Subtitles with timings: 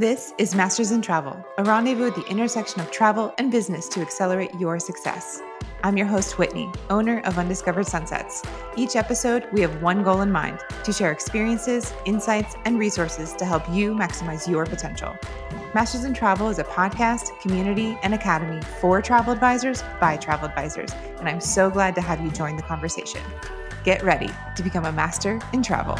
[0.00, 4.00] This is Masters in Travel, a rendezvous at the intersection of travel and business to
[4.00, 5.42] accelerate your success.
[5.82, 8.44] I'm your host, Whitney, owner of Undiscovered Sunsets.
[8.76, 13.44] Each episode, we have one goal in mind to share experiences, insights, and resources to
[13.44, 15.16] help you maximize your potential.
[15.74, 20.92] Masters in Travel is a podcast, community, and academy for travel advisors by travel advisors,
[21.18, 23.22] and I'm so glad to have you join the conversation.
[23.82, 25.98] Get ready to become a master in travel.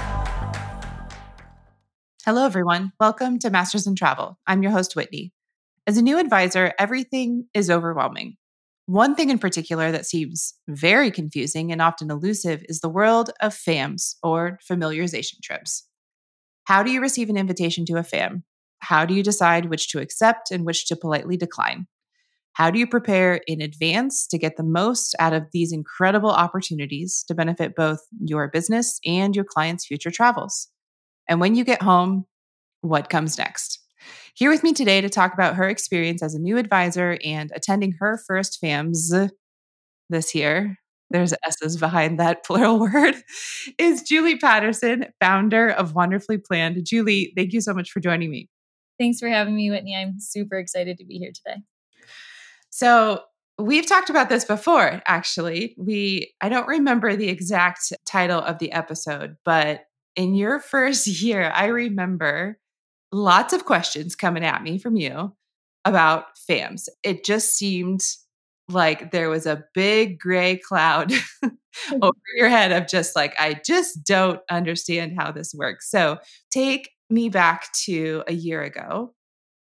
[2.28, 2.92] Hello, everyone.
[3.00, 4.38] Welcome to Masters in Travel.
[4.46, 5.32] I'm your host, Whitney.
[5.86, 8.36] As a new advisor, everything is overwhelming.
[8.84, 13.54] One thing in particular that seems very confusing and often elusive is the world of
[13.54, 15.88] FAMs or familiarization trips.
[16.64, 18.44] How do you receive an invitation to a FAM?
[18.80, 21.86] How do you decide which to accept and which to politely decline?
[22.52, 27.24] How do you prepare in advance to get the most out of these incredible opportunities
[27.26, 30.68] to benefit both your business and your clients' future travels?
[31.28, 32.26] And when you get home,
[32.80, 33.80] what comes next?
[34.34, 37.92] Here with me today to talk about her experience as a new advisor and attending
[37.98, 39.12] her first FAMS
[40.08, 40.76] this year.
[41.10, 43.14] There's S's behind that plural word,
[43.78, 46.84] is Julie Patterson, founder of Wonderfully Planned.
[46.84, 48.48] Julie, thank you so much for joining me.
[48.98, 49.96] Thanks for having me, Whitney.
[49.96, 51.62] I'm super excited to be here today.
[52.70, 53.22] So,
[53.58, 55.74] we've talked about this before, actually.
[55.78, 61.50] We I don't remember the exact title of the episode, but in your first year,
[61.54, 62.58] I remember
[63.12, 65.34] lots of questions coming at me from you
[65.84, 66.88] about FAMs.
[67.02, 68.02] It just seemed
[68.68, 71.12] like there was a big gray cloud
[72.02, 75.90] over your head of just like, I just don't understand how this works.
[75.90, 76.18] So
[76.50, 79.14] take me back to a year ago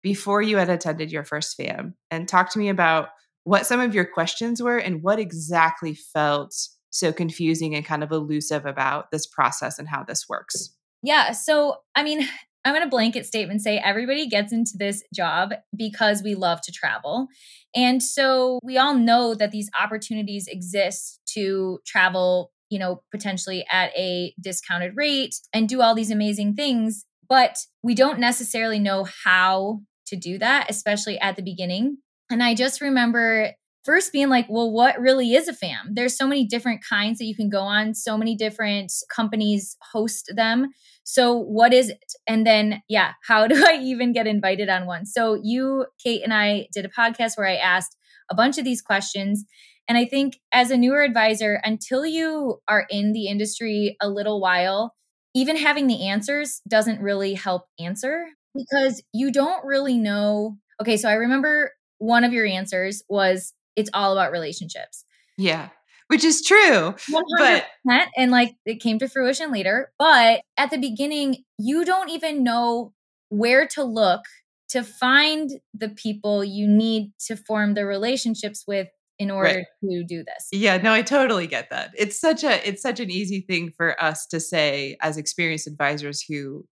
[0.03, 3.09] before you had attended your first FAM and talk to me about
[3.45, 6.55] what some of your questions were and what exactly felt
[6.93, 10.75] so confusing and kind of elusive about this process and how this works?
[11.03, 11.33] Yeah.
[11.33, 12.29] So, I mean,
[12.65, 16.71] I'm going to blanket statement say everybody gets into this job because we love to
[16.71, 17.27] travel.
[17.75, 23.91] And so we all know that these opportunities exist to travel, you know, potentially at
[23.97, 29.81] a discounted rate and do all these amazing things, but we don't necessarily know how
[30.07, 31.97] to do that, especially at the beginning.
[32.31, 33.55] And I just remember
[33.85, 35.91] first being like, well, what really is a fam?
[35.93, 40.33] There's so many different kinds that you can go on, so many different companies host
[40.35, 40.69] them.
[41.05, 42.13] So, what is it?
[42.27, 45.07] And then, yeah, how do I even get invited on one?
[45.07, 47.97] So, you, Kate, and I did a podcast where I asked
[48.31, 49.45] a bunch of these questions.
[49.89, 54.41] And I think as a newer advisor, until you are in the industry a little
[54.41, 54.95] while,
[55.35, 60.57] even having the answers doesn't really help answer because you don't really know.
[60.81, 65.05] Okay, so I remember one of your answers was it's all about relationships.
[65.39, 65.69] Yeah.
[66.09, 66.95] Which is true.
[67.11, 72.11] 100%, but and like it came to fruition later, but at the beginning you don't
[72.11, 72.93] even know
[73.31, 74.21] where to look
[74.69, 78.89] to find the people you need to form the relationships with
[79.19, 79.65] in order right.
[79.85, 80.49] to do this.
[80.51, 81.93] Yeah, no, I totally get that.
[81.97, 86.23] It's such a it's such an easy thing for us to say as experienced advisors
[86.23, 86.67] who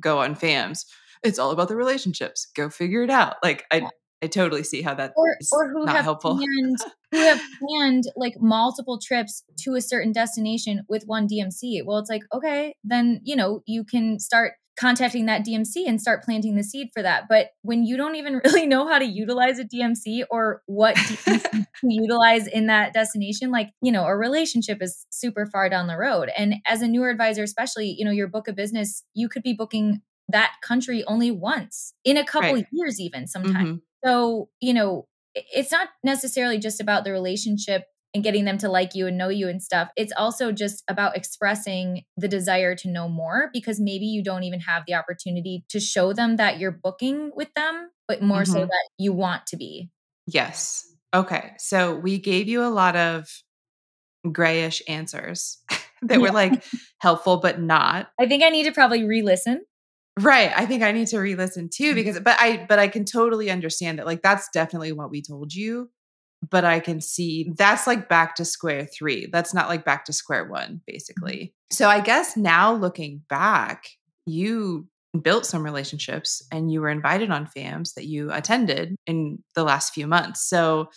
[0.00, 0.84] go on FAMs.
[1.22, 2.46] It's all about the relationships.
[2.56, 3.36] Go figure it out.
[3.42, 3.88] Like I
[4.22, 6.36] I totally see how that or, or who not have helpful.
[6.36, 6.78] Planned,
[7.10, 11.84] who have planned like multiple trips to a certain destination with one DMC.
[11.84, 16.22] Well, it's like, okay, then, you know, you can start contacting that DMC and start
[16.22, 17.24] planting the seed for that.
[17.28, 21.50] But when you don't even really know how to utilize a DMC or what DMC
[21.50, 25.96] to utilize in that destination, like, you know, a relationship is super far down the
[25.96, 26.30] road.
[26.36, 29.52] And as a newer advisor, especially, you know, your book of business, you could be
[29.52, 32.66] booking that country only once in a couple right.
[32.72, 33.68] years, even sometimes.
[33.68, 33.76] Mm-hmm.
[34.04, 38.94] So, you know, it's not necessarily just about the relationship and getting them to like
[38.94, 39.88] you and know you and stuff.
[39.96, 44.60] It's also just about expressing the desire to know more because maybe you don't even
[44.60, 48.52] have the opportunity to show them that you're booking with them, but more mm-hmm.
[48.52, 49.90] so that you want to be.
[50.26, 50.86] Yes.
[51.14, 51.52] Okay.
[51.58, 53.28] So we gave you a lot of
[54.30, 55.58] grayish answers
[56.02, 56.18] that yeah.
[56.18, 56.62] were like
[56.98, 58.08] helpful, but not.
[58.20, 59.62] I think I need to probably re listen
[60.20, 60.52] Right.
[60.54, 61.94] I think I need to re-listen too mm.
[61.94, 65.54] because but I but I can totally understand that like that's definitely what we told
[65.54, 65.90] you
[66.50, 69.26] but I can see that's like back to square 3.
[69.26, 70.76] That's not like back to square 1 mm-hmm.
[70.86, 71.54] basically.
[71.70, 73.88] So I guess now looking back
[74.26, 74.88] you
[75.20, 79.92] built some relationships and you were invited on FAMs that you attended in the last
[79.92, 80.48] few months.
[80.48, 80.90] So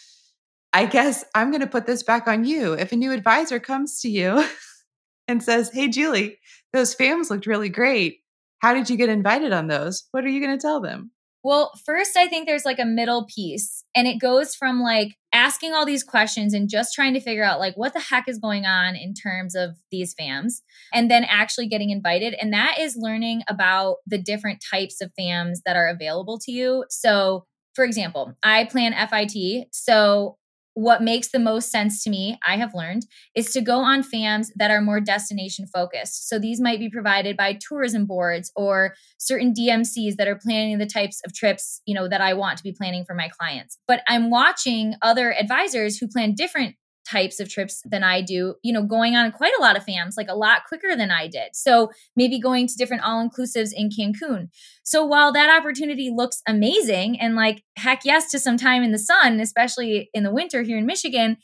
[0.73, 2.73] I guess I'm going to put this back on you.
[2.73, 4.45] If a new advisor comes to you
[5.27, 6.38] and says, "Hey Julie,
[6.73, 8.19] those FAMs looked really great
[8.65, 10.06] how did you get invited on those?
[10.09, 11.12] What are you going to tell them?
[11.44, 15.73] Well, first, I think there's like a middle piece, and it goes from like asking
[15.73, 18.65] all these questions and just trying to figure out like what the heck is going
[18.65, 23.44] on in terms of these fams and then actually getting invited and that is learning
[23.50, 28.63] about the different types of fams that are available to you so for example i
[28.63, 30.38] plan fit so
[30.75, 34.50] what makes the most sense to me, I have learned, is to go on FAMs
[34.57, 36.27] that are more destination focused.
[36.27, 40.86] So these might be provided by tourism boards or certain DMCs that are planning the
[40.86, 43.77] types of trips, you know, that I want to be planning for my clients.
[43.88, 46.75] But I'm watching other advisors who plan different
[47.09, 50.17] types of trips than I do, you know, going on quite a lot of fams,
[50.17, 51.49] like a lot quicker than I did.
[51.53, 54.49] So maybe going to different all inclusives in Cancun.
[54.83, 58.99] So while that opportunity looks amazing and like heck yes to some time in the
[58.99, 61.37] sun, especially in the winter here in Michigan,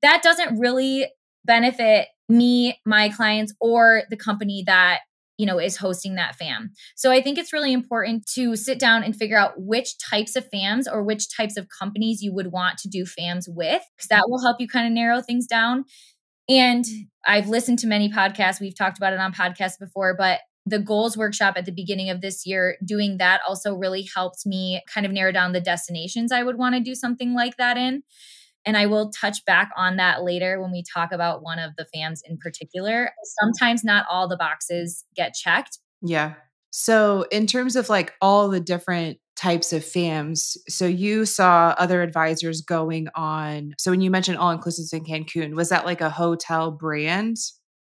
[0.00, 1.06] that doesn't really
[1.44, 5.00] benefit me, my clients, or the company that
[5.42, 6.70] you know is hosting that fam.
[6.94, 10.48] So i think it's really important to sit down and figure out which types of
[10.54, 14.26] fams or which types of companies you would want to do fams with because that
[14.28, 15.84] will help you kind of narrow things down.
[16.48, 16.84] And
[17.26, 21.16] i've listened to many podcasts we've talked about it on podcasts before but the goals
[21.16, 25.10] workshop at the beginning of this year doing that also really helped me kind of
[25.10, 28.02] narrow down the destinations i would want to do something like that in
[28.64, 31.86] and I will touch back on that later when we talk about one of the
[31.94, 33.10] fams in particular.
[33.40, 35.78] Sometimes not all the boxes get checked.
[36.00, 36.34] Yeah.
[36.70, 42.02] So, in terms of like all the different types of FAMs, so you saw other
[42.02, 43.74] advisors going on.
[43.78, 47.36] So, when you mentioned all inclusives in Cancun, was that like a hotel brand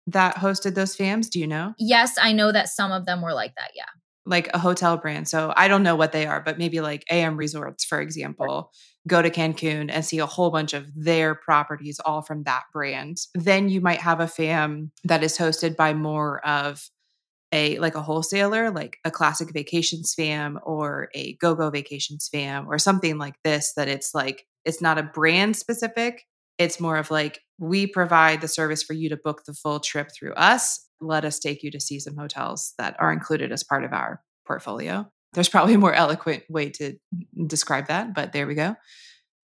[0.07, 1.29] that hosted those FAMs?
[1.29, 1.73] Do you know?
[1.79, 3.71] Yes, I know that some of them were like that.
[3.75, 3.85] Yeah.
[4.25, 5.27] Like a hotel brand.
[5.27, 8.71] So, I don't know what they are, but maybe like AM Resorts, for example
[9.07, 13.17] go to Cancun and see a whole bunch of their properties all from that brand.
[13.35, 16.89] Then you might have a fam that is hosted by more of
[17.51, 22.79] a like a wholesaler, like a classic vacations fam or a go-go vacations fam or
[22.79, 26.25] something like this that it's like it's not a brand specific.
[26.57, 30.09] It's more of like we provide the service for you to book the full trip
[30.13, 30.87] through us.
[31.01, 34.21] Let us take you to see some hotels that are included as part of our
[34.45, 36.97] portfolio there's probably a more eloquent way to
[37.45, 38.75] describe that, but there we go.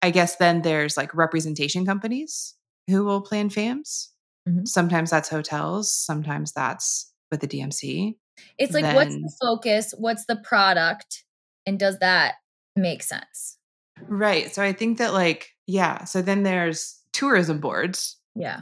[0.02, 2.56] I guess then there's like representation companies
[2.88, 4.10] who will plan FAMs.
[4.48, 4.66] Mm-hmm.
[4.66, 8.16] Sometimes that's hotels, sometimes that's with the DMC.
[8.58, 9.94] It's like, then, what's the focus?
[9.98, 11.24] What's the product?
[11.66, 12.36] And does that
[12.76, 13.58] make sense?
[14.02, 14.54] Right.
[14.54, 16.06] So I think that, like, yeah.
[16.06, 18.18] So then there's tourism boards.
[18.36, 18.62] Yeah.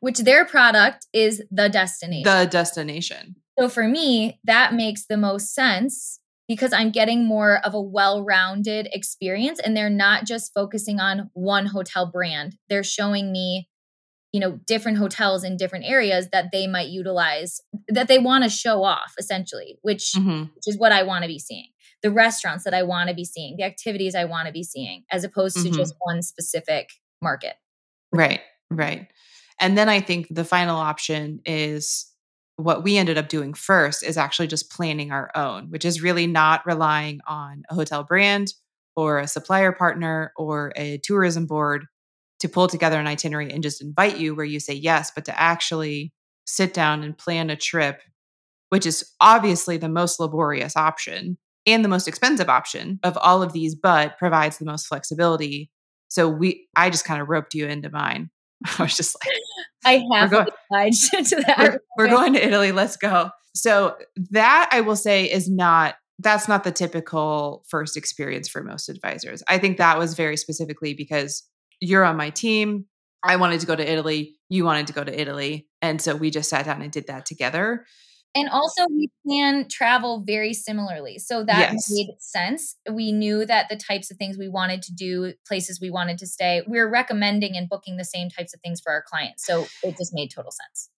[0.00, 2.24] Which their product is the destination.
[2.24, 3.36] The destination.
[3.58, 8.24] So for me, that makes the most sense because I'm getting more of a well
[8.24, 12.56] rounded experience and they're not just focusing on one hotel brand.
[12.68, 13.68] They're showing me,
[14.32, 18.50] you know, different hotels in different areas that they might utilize, that they want to
[18.50, 20.42] show off essentially, which, mm-hmm.
[20.54, 21.68] which is what I want to be seeing.
[22.02, 25.04] The restaurants that I want to be seeing, the activities I want to be seeing,
[25.10, 25.76] as opposed to mm-hmm.
[25.76, 26.90] just one specific
[27.22, 27.54] market.
[28.16, 28.40] Right,
[28.70, 29.08] right.
[29.60, 32.06] And then I think the final option is
[32.56, 36.26] what we ended up doing first is actually just planning our own, which is really
[36.26, 38.54] not relying on a hotel brand
[38.96, 41.86] or a supplier partner or a tourism board
[42.40, 45.38] to pull together an itinerary and just invite you where you say yes, but to
[45.40, 46.12] actually
[46.46, 48.00] sit down and plan a trip,
[48.70, 53.52] which is obviously the most laborious option and the most expensive option of all of
[53.52, 55.70] these, but provides the most flexibility.
[56.08, 58.30] So we I just kind of roped you into mine.
[58.78, 59.36] I was just like,
[59.84, 61.56] I have going, to that.
[61.58, 62.72] We're, we're going to Italy.
[62.72, 63.30] Let's go.
[63.54, 63.96] So
[64.30, 69.42] that I will say is not that's not the typical first experience for most advisors.
[69.48, 71.42] I think that was very specifically because
[71.80, 72.86] you're on my team.
[73.22, 74.36] I wanted to go to Italy.
[74.48, 75.68] You wanted to go to Italy.
[75.82, 77.84] And so we just sat down and did that together.
[78.36, 81.18] And also, we plan travel very similarly.
[81.18, 81.90] So that yes.
[81.90, 82.76] made sense.
[82.90, 86.26] We knew that the types of things we wanted to do, places we wanted to
[86.26, 89.46] stay, we are recommending and booking the same types of things for our clients.
[89.46, 90.90] So it just made total sense.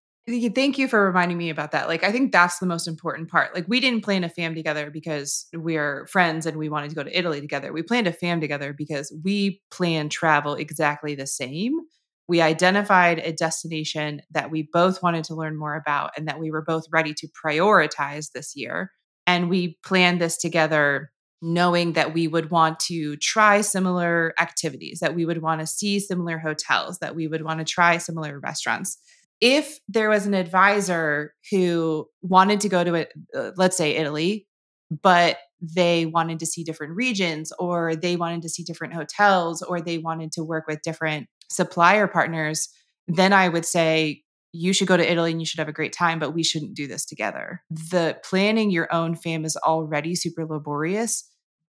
[0.54, 1.88] Thank you for reminding me about that.
[1.88, 3.54] Like, I think that's the most important part.
[3.54, 7.02] Like, we didn't plan a fam together because we're friends and we wanted to go
[7.02, 7.72] to Italy together.
[7.72, 11.80] We planned a fam together because we plan travel exactly the same
[12.28, 16.50] we identified a destination that we both wanted to learn more about and that we
[16.50, 18.92] were both ready to prioritize this year.
[19.26, 25.14] And we planned this together knowing that we would want to try similar activities, that
[25.14, 28.98] we would want to see similar hotels, that we would want to try similar restaurants.
[29.40, 33.06] If there was an advisor who wanted to go to
[33.36, 34.48] uh, let's say Italy,
[34.90, 39.80] but they wanted to see different regions or they wanted to see different hotels or
[39.80, 42.68] they wanted to work with different supplier partners,
[43.06, 45.92] then I would say you should go to Italy and you should have a great
[45.92, 47.62] time, but we shouldn't do this together.
[47.70, 51.24] The planning your own fam is already super laborious.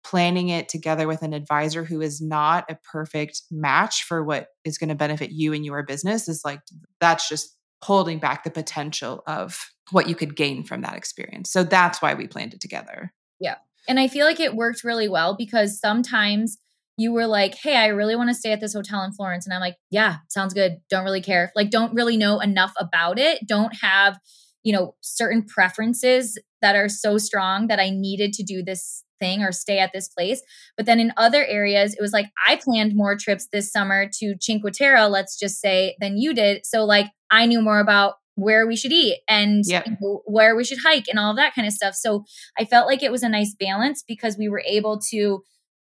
[0.05, 4.77] planning it together with an advisor who is not a perfect match for what is
[4.77, 6.61] going to benefit you and your business is like
[6.99, 9.57] that's just holding back the potential of
[9.89, 11.51] what you could gain from that experience.
[11.51, 13.11] So that's why we planned it together.
[13.39, 13.55] Yeah.
[13.87, 16.57] And I feel like it worked really well because sometimes
[16.97, 19.45] you were like, Hey, I really want to stay at this hotel in Florence.
[19.45, 20.77] And I'm like, Yeah, sounds good.
[20.89, 21.51] Don't really care.
[21.55, 23.47] Like, don't really know enough about it.
[23.47, 24.19] Don't have,
[24.63, 29.43] you know, certain preferences that are so strong that I needed to do this thing
[29.43, 30.41] or stay at this place.
[30.77, 34.35] But then in other areas, it was like I planned more trips this summer to
[34.39, 36.65] Cinque Terre, let's just say, than you did.
[36.65, 39.87] So, like, I knew more about where we should eat and yep.
[40.25, 41.95] where we should hike and all of that kind of stuff.
[41.95, 42.25] So
[42.59, 45.41] I felt like it was a nice balance because we were able to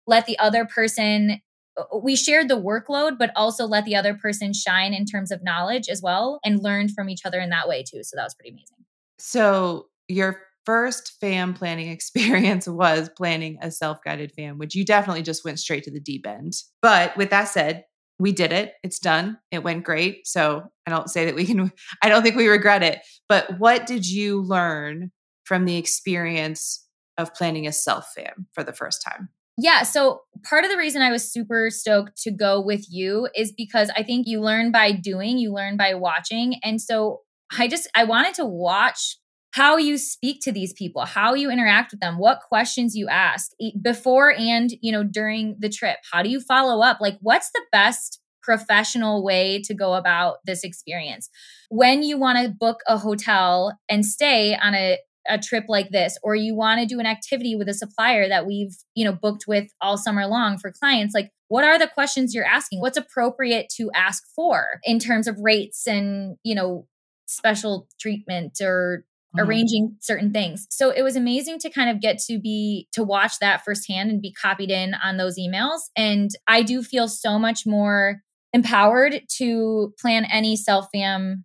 [0.07, 1.41] let the other person
[1.77, 5.43] uh, we shared the workload but also let the other person shine in terms of
[5.43, 8.03] knowledge as well and learned from each other in that way too.
[8.03, 8.77] So that was pretty amazing.
[9.19, 15.45] So your first fam planning experience was planning a self-guided fam, which you definitely just
[15.45, 16.53] went straight to the deep end.
[16.81, 17.85] But with that said,
[18.19, 18.73] we did it.
[18.83, 19.37] It's done.
[19.51, 20.27] It went great.
[20.27, 21.71] So I don't say that we can,
[22.01, 22.99] I don't think we regret it.
[23.29, 25.11] But what did you learn
[25.43, 26.85] from the experience
[27.17, 29.29] of planning a self fam for the first time?
[29.57, 29.83] Yeah.
[29.83, 33.89] So part of the reason I was super stoked to go with you is because
[33.95, 36.55] I think you learn by doing, you learn by watching.
[36.63, 37.21] And so
[37.57, 39.17] I just, I wanted to watch
[39.51, 43.51] how you speak to these people, how you interact with them, what questions you ask
[43.81, 45.97] before and, you know, during the trip.
[46.11, 46.99] How do you follow up?
[47.01, 51.29] Like what's the best professional way to go about this experience?
[51.69, 54.99] When you want to book a hotel and stay on a
[55.29, 58.45] a trip like this or you want to do an activity with a supplier that
[58.45, 62.33] we've you know booked with all summer long for clients like what are the questions
[62.33, 66.87] you're asking what's appropriate to ask for in terms of rates and you know
[67.27, 69.03] special treatment or
[69.35, 69.47] mm-hmm.
[69.47, 70.67] arranging certain things.
[70.69, 74.21] So it was amazing to kind of get to be to watch that firsthand and
[74.21, 75.81] be copied in on those emails.
[75.95, 78.21] And I do feel so much more
[78.53, 81.43] empowered to plan any self fam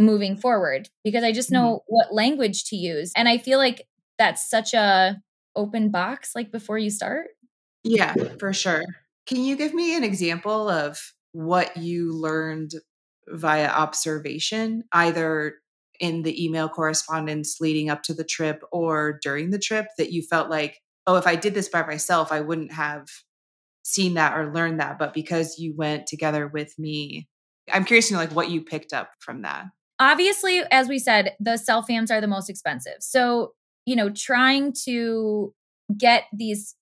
[0.00, 1.94] moving forward because I just know mm-hmm.
[1.94, 3.12] what language to use.
[3.16, 3.86] And I feel like
[4.18, 5.20] that's such a
[5.56, 7.28] open box like before you start.
[7.82, 8.84] Yeah, for sure.
[9.26, 12.72] Can you give me an example of what you learned
[13.28, 15.54] via observation, either
[16.00, 20.22] in the email correspondence leading up to the trip or during the trip that you
[20.22, 23.08] felt like, oh, if I did this by myself, I wouldn't have
[23.82, 24.98] seen that or learned that.
[24.98, 27.28] But because you went together with me,
[27.72, 29.66] I'm curious to know like what you picked up from that.
[30.00, 32.96] Obviously, as we said, the self fams are the most expensive.
[33.00, 33.52] So,
[33.84, 35.54] you know, trying to
[35.96, 36.74] get these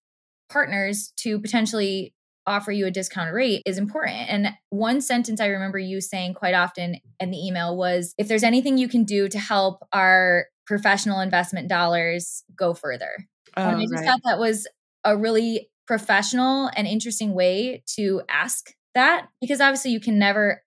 [0.48, 2.14] partners to potentially
[2.46, 4.30] offer you a discount rate is important.
[4.30, 8.42] And one sentence I remember you saying quite often in the email was if there's
[8.42, 13.26] anything you can do to help our professional investment dollars go further.
[13.56, 14.06] Oh, and I just right.
[14.06, 14.66] thought that was
[15.04, 20.62] a really professional and interesting way to ask that because obviously you can never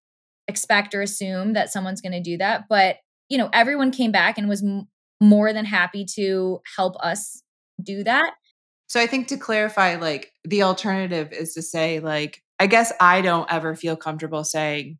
[0.47, 2.65] expect or assume that someone's going to do that.
[2.69, 2.97] But,
[3.29, 4.87] you know, everyone came back and was m-
[5.19, 7.43] more than happy to help us
[7.81, 8.33] do that.
[8.87, 13.21] So I think to clarify, like the alternative is to say, like, I guess I
[13.21, 14.97] don't ever feel comfortable saying,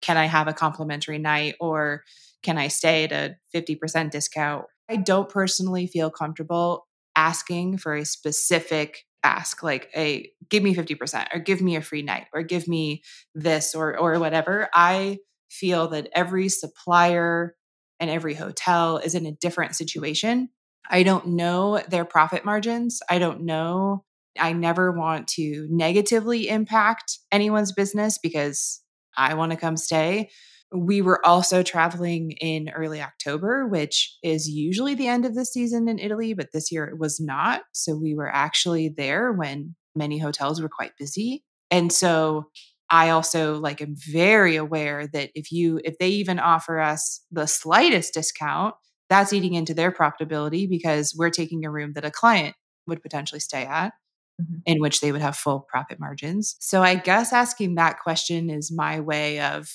[0.00, 2.04] can I have a complimentary night or
[2.42, 4.64] can I stay at a 50% discount?
[4.88, 6.86] I don't personally feel comfortable
[7.16, 12.02] asking for a specific ask like a give me 50% or give me a free
[12.02, 13.02] night or give me
[13.34, 15.18] this or or whatever i
[15.50, 17.56] feel that every supplier
[18.00, 20.48] and every hotel is in a different situation
[20.90, 23.00] I don't know their profit margins.
[23.08, 24.04] I don't know.
[24.38, 28.80] I never want to negatively impact anyone's business because
[29.16, 30.30] I want to come stay.
[30.74, 35.88] We were also traveling in early October, which is usually the end of the season
[35.88, 37.62] in Italy, but this year it was not.
[37.72, 41.44] So we were actually there when many hotels were quite busy.
[41.70, 42.50] And so
[42.90, 47.46] I also like am very aware that if you if they even offer us the
[47.46, 48.74] slightest discount,
[49.08, 53.40] that's eating into their profitability because we're taking a room that a client would potentially
[53.40, 53.92] stay at
[54.40, 54.56] mm-hmm.
[54.66, 56.56] in which they would have full profit margins.
[56.60, 59.70] So I guess asking that question is my way of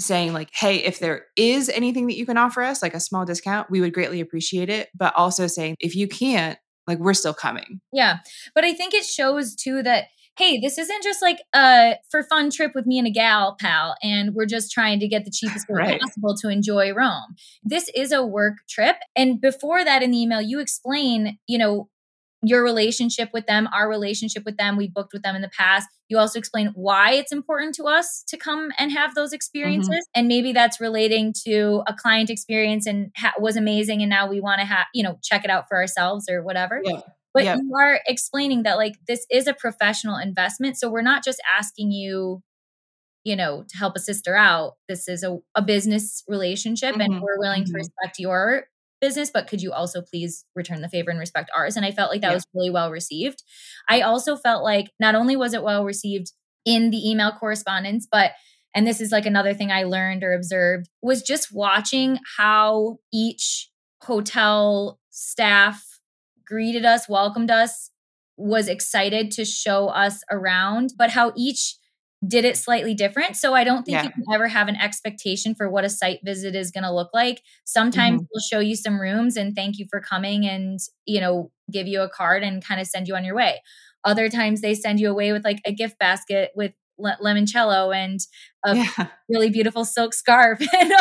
[0.00, 3.24] saying like hey if there is anything that you can offer us like a small
[3.24, 7.34] discount we would greatly appreciate it but also saying if you can't like we're still
[7.34, 8.18] coming yeah
[8.54, 10.04] but i think it shows too that
[10.38, 13.96] hey, this isn't just like a for fun trip with me and a gal pal,
[14.02, 16.00] and we're just trying to get the cheapest right.
[16.00, 17.34] possible to enjoy Rome.
[17.62, 18.96] This is a work trip.
[19.16, 21.88] And before that, in the email, you explain, you know,
[22.42, 24.76] your relationship with them, our relationship with them.
[24.76, 25.88] We booked with them in the past.
[26.08, 29.90] You also explain why it's important to us to come and have those experiences.
[29.90, 30.20] Mm-hmm.
[30.20, 34.02] And maybe that's relating to a client experience and ha- was amazing.
[34.02, 36.80] And now we want to have, you know, check it out for ourselves or whatever.
[36.84, 37.00] Yeah
[37.34, 37.58] but Yep.
[37.62, 40.76] you are explaining that like this is a professional investment.
[40.76, 42.42] So we're not just asking you,
[43.22, 44.74] you know, to help a sister out.
[44.88, 47.76] This is a, a business relationship and Mhm, we're willing to mhm.
[47.76, 48.64] respect your
[49.00, 51.76] business, but could you also please return the favor and respect ours?
[51.76, 52.34] And I felt like that Yeah.
[52.34, 53.42] was really well received.
[53.88, 56.32] I also felt like not only was it well received
[56.64, 58.32] in the email correspondence, but
[58.74, 63.70] and this is like another thing I learned or observed was just watching how each
[64.02, 65.82] hotel staff
[66.46, 67.90] greeted us, welcomed us,
[68.36, 71.76] was excited to show us around, but how each
[72.26, 73.36] did it slightly different.
[73.36, 74.04] So I don't think Yeah.
[74.04, 77.10] you can ever have an expectation for what a site visit is going to look
[77.14, 77.42] like.
[77.64, 78.26] Sometimes Mhm.
[78.32, 82.02] we'll show you some rooms and thank you for coming and, you know, give you
[82.02, 83.62] a card and kind of send you on your way.
[84.04, 88.18] Other times they send you away with like a gift basket with le- limoncello and
[88.64, 88.84] a Yeah.
[89.28, 90.92] really beautiful silk scarf and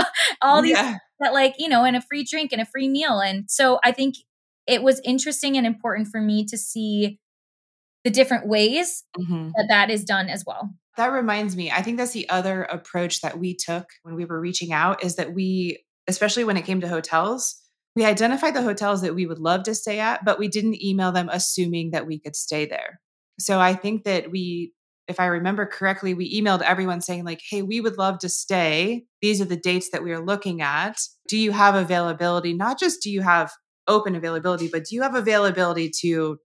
[0.43, 0.97] all these Yeah.
[1.19, 3.91] that like you know and a free drink and a free meal and so i
[3.91, 4.13] think
[4.67, 7.19] it was interesting and important for me to see
[8.03, 9.51] the different ways Mhm.
[9.55, 13.21] that that is done as well That reminds me, I think that's the other approach
[13.21, 16.81] that we took when we were reaching out is that we, especially when it came
[16.81, 17.55] to hotels,
[17.95, 21.11] we identified the hotels that we would love to stay at, but we didn't email
[21.11, 22.99] them assuming that we could stay there.
[23.39, 24.73] So I think that we,
[25.07, 29.05] if I remember correctly, we emailed everyone saying, like, hey, we would love to stay.
[29.21, 30.97] These are the dates that we are looking at.
[31.27, 32.53] Do you have availability?
[32.53, 33.51] Not just do you have
[33.87, 36.39] open availability, but do you have availability to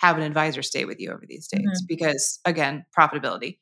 [0.00, 1.64] have an advisor stay with you over these dates?
[1.64, 1.86] Mm-hmm.
[1.88, 3.58] Because again, profitability.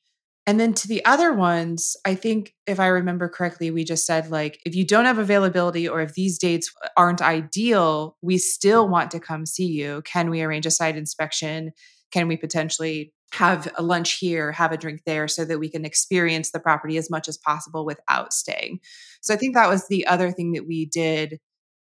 [0.47, 4.30] And then to the other ones, I think if I remember correctly, we just said
[4.30, 8.92] like, if you don't have availability or if these dates aren't ideal, we still mm-hmm.
[8.92, 10.00] want to come see you.
[10.07, 11.73] Can we arrange a site inspection?
[12.12, 15.85] Can we potentially have a lunch here, have a drink there so that we can
[15.85, 18.80] experience the property as much as possible without staying?
[19.21, 21.40] So I think that was the other thing that we did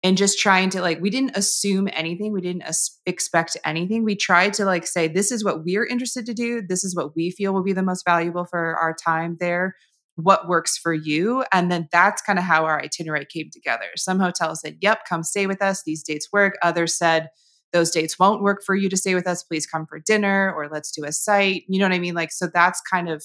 [0.02, 4.14] and just trying to like we didn't assume anything we didn't as- expect anything we
[4.14, 7.30] tried to like say this is what we're interested to do this is what we
[7.30, 9.74] feel will be the most valuable for our time there
[10.16, 13.84] what works for you and then that's kind of how our itinerary came together.
[13.96, 17.28] Some hotels said yep come stay with us these dates work others said
[17.72, 20.68] those dates won't work for you to stay with us please come for dinner or
[20.68, 22.14] let's do a site you know what i mean?
[22.14, 23.24] Like so that's kind of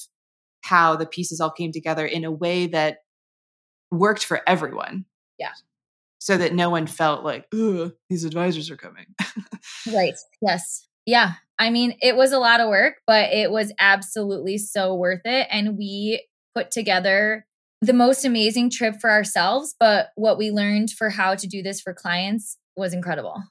[0.63, 2.99] how the pieces all came together in a way that
[3.91, 5.05] worked for everyone.
[5.37, 5.51] Yeah.
[6.21, 9.07] So that no one felt like, Ugh, these advisors are coming.
[9.91, 14.57] right yes yeah i mean it was a lot of work but it was absolutely
[14.57, 17.45] so worth it and we put together
[17.81, 21.81] the most amazing trip for ourselves but what we learned for how to do this
[21.81, 23.41] for clients was incredible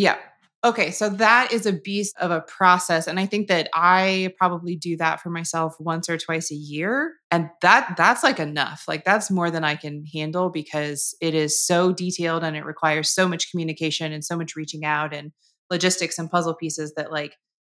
[0.00, 0.16] yeah.
[0.62, 0.90] Okay.
[0.90, 3.06] So that is a beast of a process.
[3.06, 7.14] And I think that I probably do that for myself once or twice a year.
[7.30, 8.84] And that that's like enough.
[8.86, 13.08] Like that's more than I can handle because it is so detailed and it requires
[13.08, 15.32] so much communication and so much reaching out and
[15.70, 17.36] logistics and puzzle pieces that like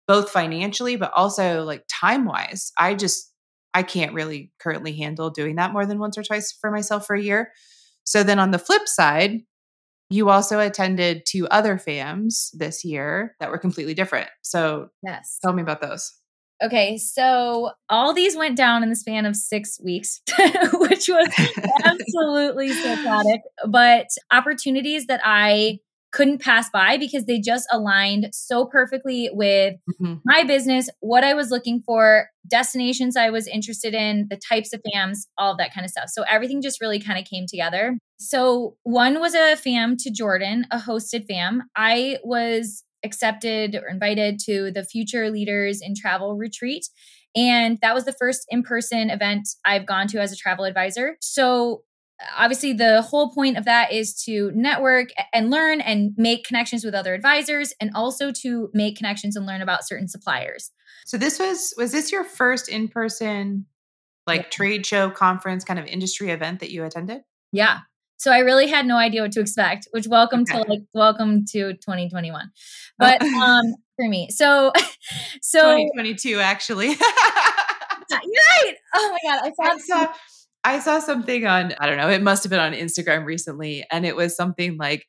[0.09, 3.33] both financially, but also like time wise, I just
[3.75, 7.14] I can't really currently handle doing that more than once or twice for myself for
[7.14, 7.53] a year.
[8.05, 9.38] So then on the flip side,
[10.12, 14.29] you also attended two other FAMs this year that were completely different.
[14.42, 16.12] So yes tell me about those.
[16.62, 20.20] Okay, so all these went down in the span of six weeks,
[20.75, 21.29] which was
[21.85, 25.81] absolutely psychotic, but opportunities that I
[26.12, 30.20] couldn't pass by because they just aligned so perfectly with Mhm.
[30.25, 34.81] my business, what I was looking for, destinations I was interested in, the types of
[34.85, 36.11] FAMs, all of that kind of stuff.
[36.11, 37.98] So everything just really kind of came together.
[38.18, 41.62] So one was a FAM to Jordan, a hosted FAM.
[41.75, 46.87] I was accepted or invited to the Future Leaders in Travel retreat.
[47.35, 51.16] And that was the first in person event I've gone to as a travel advisor.
[51.20, 51.83] So
[52.37, 56.94] obviously the whole point of that is to network and learn and make connections with
[56.94, 60.70] other advisors and also to make connections and learn about certain suppliers
[61.04, 63.66] So this was was this your first in-person
[64.26, 64.48] like Yeah.
[64.50, 67.22] trade show conference kind of industry event that you attended?
[67.52, 67.78] yeah
[68.18, 71.72] so i really had no idea what to expect which welcome to like welcome to
[71.74, 72.50] 2021
[72.98, 74.72] but um for me so
[75.42, 76.88] so 2022 actually.
[78.12, 80.12] right oh my god i I saw saw
[80.64, 84.07] I saw something on I don't know, it must have been on Instagram recently and
[84.07, 85.07] it was something like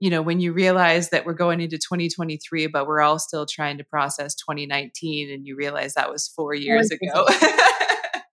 [0.00, 3.78] you know, when you realize that we're going into 2023 but we're all still trying
[3.78, 7.26] to process 2019 and you realize that was 4 years ago.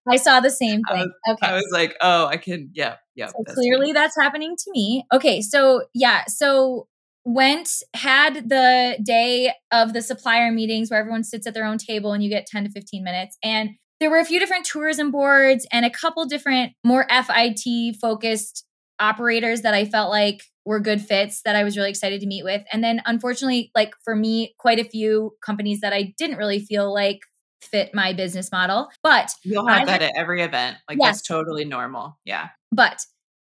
[0.08, 3.28] i saw the same I thing okay I was like, "Oh, I can yeah, yeah."
[3.28, 5.04] So that's clearly that's happening to me.
[5.12, 6.88] Okay, so yeah, so
[7.26, 12.14] went had the day of the supplier meetings where everyone sits at their own table
[12.14, 15.66] and you get 10 to 15 minutes and there were a few different tourism boards
[15.72, 18.66] and a couple different more FIT focused
[19.00, 22.44] operators that I felt like were good fits that I was really excited to meet
[22.44, 22.64] with.
[22.72, 26.94] And then unfortunately, like for me, quite a few companies that I didn't really feel
[26.94, 27.20] like
[27.62, 28.90] fit my business model.
[29.04, 30.78] But you'll have I that had, at every event.
[30.90, 31.18] Like yes.
[31.18, 32.18] that's totally normal.
[32.26, 32.50] Yeah.
[32.72, 33.00] But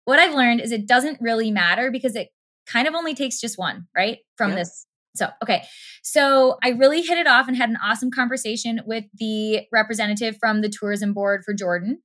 [0.04, 2.28] what I've learned is it doesn't really matter because it
[2.66, 4.18] kind of only takes just one, right?
[4.36, 4.60] From yep.
[4.60, 4.86] this
[5.18, 5.64] so, okay.
[6.02, 10.62] So I really hit it off and had an awesome conversation with the representative from
[10.62, 12.00] the tourism board for Jordan.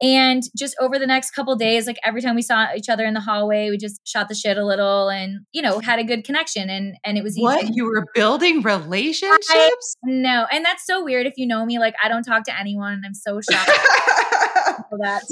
[0.00, 3.14] And just over the next couple days, like every time we saw each other in
[3.14, 6.24] the hallway, we just shot the shit a little and, you know, had a good
[6.24, 7.42] connection and and it was easy.
[7.42, 7.74] What?
[7.74, 9.48] You were building relationships?
[9.52, 9.70] I,
[10.04, 10.46] no.
[10.52, 11.80] And that's so weird if you know me.
[11.80, 12.92] Like I don't talk to anyone.
[12.92, 13.70] And I'm so shocked.
[14.98, 15.22] that.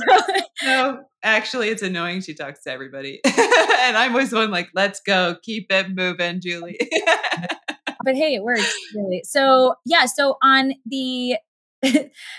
[0.62, 2.20] no, actually, it's annoying.
[2.20, 6.78] She talks to everybody, and I'm always one like, "Let's go, keep it moving, Julie."
[8.04, 9.22] but hey, it works really.
[9.24, 11.36] So yeah, so on the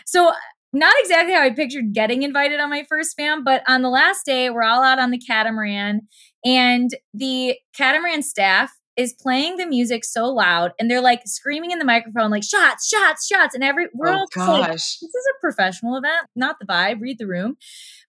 [0.05, 0.31] so
[0.73, 4.25] not exactly how I pictured getting invited on my first fam, but on the last
[4.25, 6.01] day, we're all out on the catamaran,
[6.45, 11.79] and the catamaran staff is playing the music so loud and they're like screaming in
[11.79, 14.59] the microphone like shots shots shots and every we're oh, all gosh.
[14.59, 17.55] like this is a professional event not the vibe read the room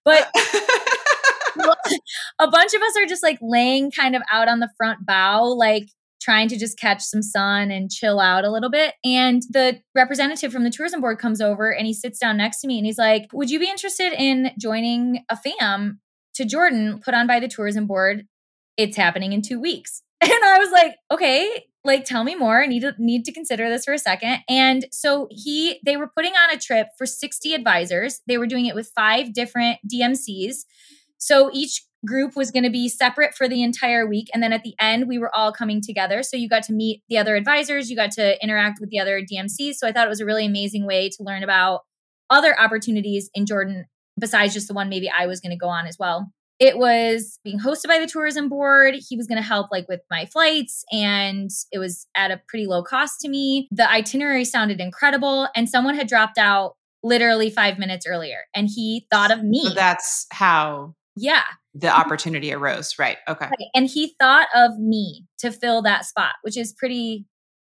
[0.03, 0.29] but
[2.39, 5.43] a bunch of us are just like laying kind of out on the front bow
[5.43, 5.89] like
[6.21, 8.95] trying to just catch some sun and chill out a little bit.
[9.03, 12.67] And the representative from the tourism board comes over and he sits down next to
[12.67, 15.99] me and he's like, Would you be interested in joining a fam
[16.35, 18.27] to Jordan put on by the tourism board?
[18.77, 20.03] It's happening in two weeks.
[20.31, 22.61] And I was like, okay, like tell me more.
[22.61, 24.39] I need to need to consider this for a second.
[24.49, 28.21] And so he they were putting on a trip for 60 advisors.
[28.27, 30.65] They were doing it with five different DMCs.
[31.17, 34.63] So each group was going to be separate for the entire week and then at
[34.63, 36.23] the end we were all coming together.
[36.23, 39.21] So you got to meet the other advisors, you got to interact with the other
[39.21, 39.75] DMCs.
[39.75, 41.81] So I thought it was a really amazing way to learn about
[42.29, 43.85] other opportunities in Jordan
[44.17, 47.39] besides just the one maybe I was going to go on as well it was
[47.43, 50.83] being hosted by the tourism board he was going to help like with my flights
[50.91, 55.69] and it was at a pretty low cost to me the itinerary sounded incredible and
[55.69, 60.27] someone had dropped out literally five minutes earlier and he thought of me so that's
[60.31, 61.43] how yeah
[61.73, 63.69] the opportunity arose right okay right.
[63.73, 67.25] and he thought of me to fill that spot which is pretty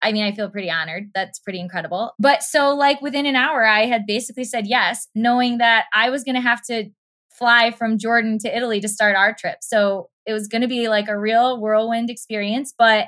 [0.06, 1.12] I mean, I feel pretty honored.
[1.16, 2.12] That's pretty incredible.
[2.20, 6.26] But so, like, within an hour, I had basically said yes, knowing that I was
[6.26, 6.90] going to have to
[7.38, 9.58] fly from Jordan to Italy to start our trip.
[9.62, 12.74] So it was going to be like a real whirlwind experience.
[12.78, 13.08] But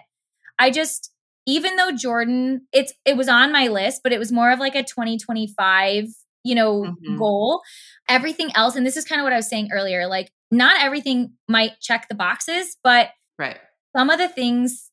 [0.60, 1.12] I just,
[1.46, 4.76] even though Jordan, it's it was on my list, but it was more of like
[4.76, 6.06] a 2025,
[6.44, 7.18] you know, mm-hmm.
[7.18, 7.62] goal.
[8.10, 11.34] Everything else, and this is kind of what I was saying earlier, like not everything
[11.48, 13.58] might check the boxes, but right.
[13.96, 14.92] some of the things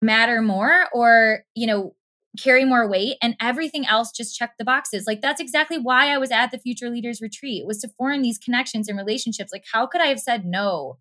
[0.00, 1.94] matter more or you know
[2.40, 5.06] carry more weight and everything else just checked the boxes.
[5.06, 8.38] Like that's exactly why i was at the future leaders retreat was to form these
[8.38, 9.52] connections and relationships.
[9.52, 10.98] Like how could i have said no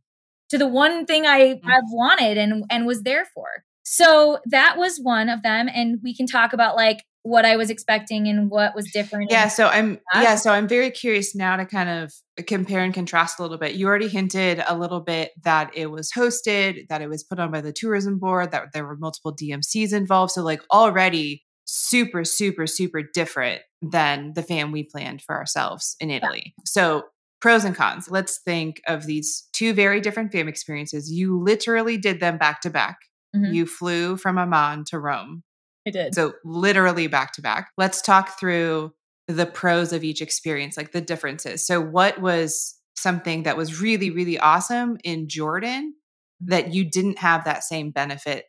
[0.49, 1.69] to the one thing i mm-hmm.
[1.69, 3.63] have wanted and and was there for?
[3.83, 7.69] So that was one of them and we can talk about like what I was
[7.69, 9.31] expecting and what was different.
[9.31, 12.13] Yeah, so I'm yeah, so I'm very curious now to kind of
[12.47, 13.75] compare and contrast a little bit.
[13.75, 17.51] You already hinted a little bit that it was hosted, that it was put on
[17.51, 20.31] by the tourism board, that there were multiple DMCs involved.
[20.31, 26.09] So like already super super super different than the fam we planned for ourselves in
[26.09, 26.53] Italy.
[26.57, 26.63] Yeah.
[26.65, 27.03] So
[27.39, 28.09] pros and cons.
[28.09, 31.11] Let's think of these two very different fam experiences.
[31.11, 32.97] You literally did them back to back.
[33.35, 33.53] Mm-hmm.
[33.53, 35.43] You flew from Amman to Rome
[35.87, 36.15] I did.
[36.15, 37.71] So literally back to back.
[37.77, 38.93] Let's talk through
[39.27, 41.65] the pros of each experience, like the differences.
[41.65, 45.95] So what was something that was really, really awesome in Jordan
[46.41, 48.45] that you didn't have that same benefit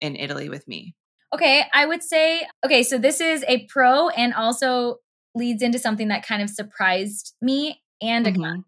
[0.00, 0.94] in Italy with me?
[1.34, 4.96] Okay, I would say, okay, so this is a pro and also
[5.34, 8.42] leads into something that kind of surprised me and a mm-hmm.
[8.42, 8.64] con.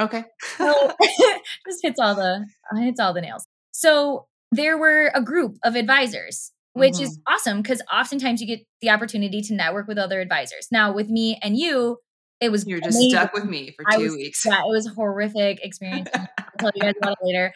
[0.00, 0.24] Okay.
[0.56, 0.92] so
[1.68, 3.44] just hits all the hits all the nails.
[3.72, 7.04] So there were a group of advisors which mm-hmm.
[7.04, 10.68] is awesome because oftentimes you get the opportunity to network with other advisors.
[10.70, 11.98] Now, with me and you,
[12.40, 14.44] it was you're just stuck with me for two was, weeks.
[14.44, 16.08] Yeah, it was a horrific experience.
[16.14, 16.26] I'll
[16.58, 17.52] tell you guys about it later.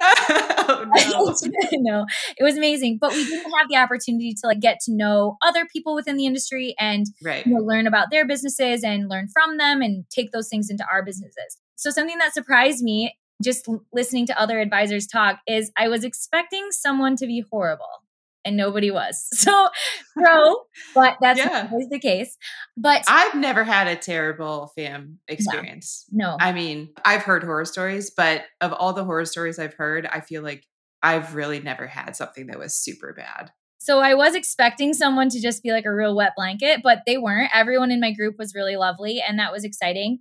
[0.00, 0.84] oh,
[1.72, 1.80] no.
[1.80, 5.38] no, it was amazing, but we didn't have the opportunity to like get to know
[5.40, 7.46] other people within the industry and right.
[7.46, 10.84] you know, learn about their businesses and learn from them and take those things into
[10.92, 11.58] our businesses.
[11.76, 16.68] So something that surprised me just listening to other advisors talk is I was expecting
[16.70, 18.02] someone to be horrible
[18.44, 19.28] and nobody was.
[19.42, 19.68] So
[20.16, 20.54] pro,
[20.94, 21.68] but that's yeah.
[21.70, 22.36] always the case.
[22.76, 26.04] But I've never had a terrible fam experience.
[26.12, 26.36] No, no.
[26.38, 30.20] I mean, I've heard horror stories, but of all the horror stories I've heard, I
[30.20, 30.64] feel like
[31.02, 33.50] I've really never had something that was super bad.
[33.80, 37.18] So I was expecting someone to just be like a real wet blanket, but they
[37.18, 37.50] weren't.
[37.52, 40.20] Everyone in my group was really lovely and that was exciting.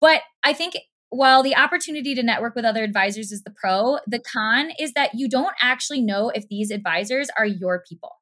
[0.00, 0.74] But I think
[1.12, 5.10] while the opportunity to network with other advisors is the pro, the con is that
[5.12, 8.12] you don't actually know if these advisors are your people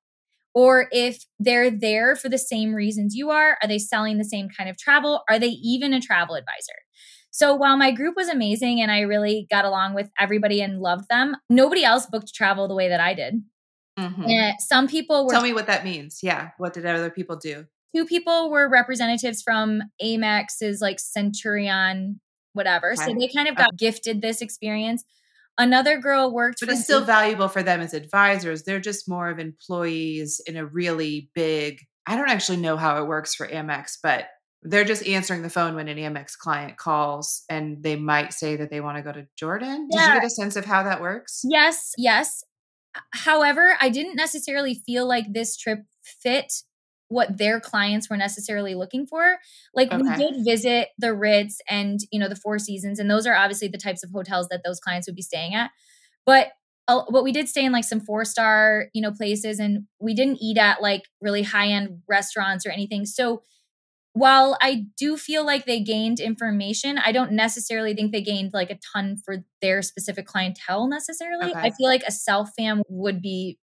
[0.55, 3.57] or if they're there for the same reasons you are.
[3.62, 5.22] Are they selling the same kind of travel?
[5.29, 6.74] Are they even a travel advisor?
[7.31, 11.05] So while my group was amazing and I really got along with everybody and loved
[11.09, 13.44] them, nobody else booked travel the way that I did.
[13.96, 14.24] Mm-hmm.
[14.29, 15.33] And some people were.
[15.33, 16.18] Tell me what that means.
[16.24, 16.50] Yeah.
[16.59, 17.66] What did other people do?
[17.94, 22.20] Two people were representatives from Amex's like Centurion,
[22.53, 22.93] whatever.
[22.93, 23.05] Okay.
[23.05, 23.77] So they kind of got okay.
[23.79, 25.05] gifted this experience.
[25.59, 28.63] Another girl worked But it's still valuable for them as advisors.
[28.63, 33.07] They're just more of employees in a really big I don't actually know how it
[33.07, 34.27] works for Amex, but
[34.63, 38.71] they're just answering the phone when an Amex client calls and they might say that
[38.71, 39.89] they want to go to Jordan.
[39.91, 40.01] Yeah.
[40.01, 41.43] Did you get a sense of how that works?
[41.45, 42.43] Yes, yes.
[43.13, 46.53] However, I didn't necessarily feel like this trip fit
[47.11, 49.37] what their clients were necessarily looking for.
[49.75, 50.03] Like okay.
[50.03, 53.68] we did visit the Ritz and, you know, the Four Seasons and those are obviously
[53.68, 55.70] the types of hotels that those clients would be staying at.
[56.25, 56.53] But
[56.88, 60.14] uh, but we did stay in like some four star, you know, places and we
[60.14, 63.07] didn't eat at like really high end restaurants or anything.
[63.07, 63.42] So
[64.12, 68.70] while I do feel like they gained information, I don't necessarily think they gained like
[68.70, 71.51] a ton for their specific clientele necessarily.
[71.51, 71.61] Okay.
[71.61, 73.59] I feel like a self fam would be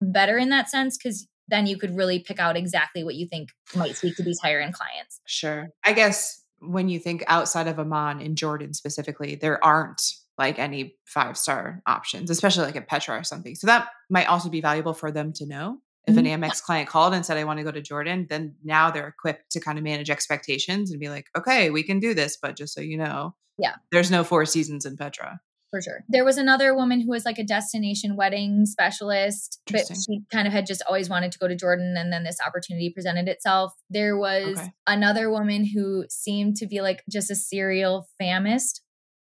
[0.00, 3.50] better in that sense because then you could really pick out exactly what you think
[3.74, 5.20] might speak to these higher end clients.
[5.26, 5.70] Sure.
[5.84, 10.02] I guess when you think outside of Amman in Jordan specifically, there aren't
[10.38, 13.54] like any five star options, especially like at Petra or something.
[13.54, 15.78] So that might also be valuable for them to know.
[16.06, 16.42] If an mm-hmm.
[16.42, 19.50] Amex client called and said, I want to go to Jordan, then now they're equipped
[19.52, 22.38] to kind of manage expectations and be like, okay, we can do this.
[22.40, 25.40] But just so you know, yeah, there's no four seasons in Petra.
[25.70, 26.04] For sure.
[26.08, 30.52] There was another woman who was like a destination wedding specialist, but she kind of
[30.52, 31.94] had just always wanted to go to Jordan.
[31.96, 33.72] And then this opportunity presented itself.
[33.88, 34.72] There was okay.
[34.88, 38.80] another woman who seemed to be like just a serial famist.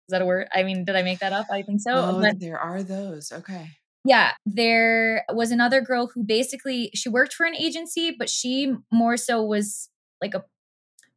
[0.09, 0.47] Is that a word?
[0.55, 1.47] I mean, did I make that up?
[1.51, 1.93] I think so.
[1.93, 3.33] Oh, but there are those.
[3.33, 3.71] Okay.
[4.05, 9.17] Yeah, there was another girl who basically she worked for an agency, but she more
[9.17, 9.91] so was
[10.23, 10.45] like a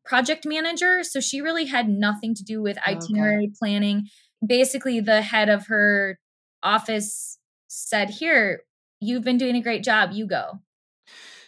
[0.04, 3.54] project manager, so she really had nothing to do with itinerary okay.
[3.60, 4.08] planning.
[4.46, 6.20] Basically, the head of her
[6.64, 8.62] office said, "Here,
[9.00, 10.12] you've been doing a great job.
[10.14, 10.60] You go."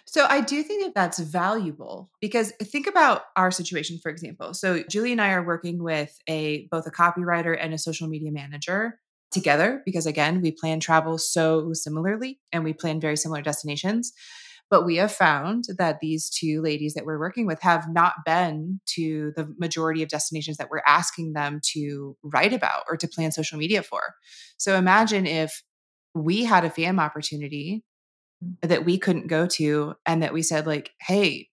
[0.06, 4.54] So I do think that that's valuable because think about our situation for example.
[4.54, 8.30] So Julie and I are working with a both a copywriter and a social media
[8.30, 9.00] manager
[9.32, 14.12] together because again we plan travel so similarly and we plan very similar destinations
[14.72, 18.80] but we have found that these two ladies that we're working with have not been
[18.88, 23.32] to the majority of destinations that we're asking them to write about or to plan
[23.32, 24.02] social media for
[24.58, 25.62] so imagine if
[26.16, 27.84] we had a fam opportunity
[28.64, 31.48] that we couldn't go to and that we said like hey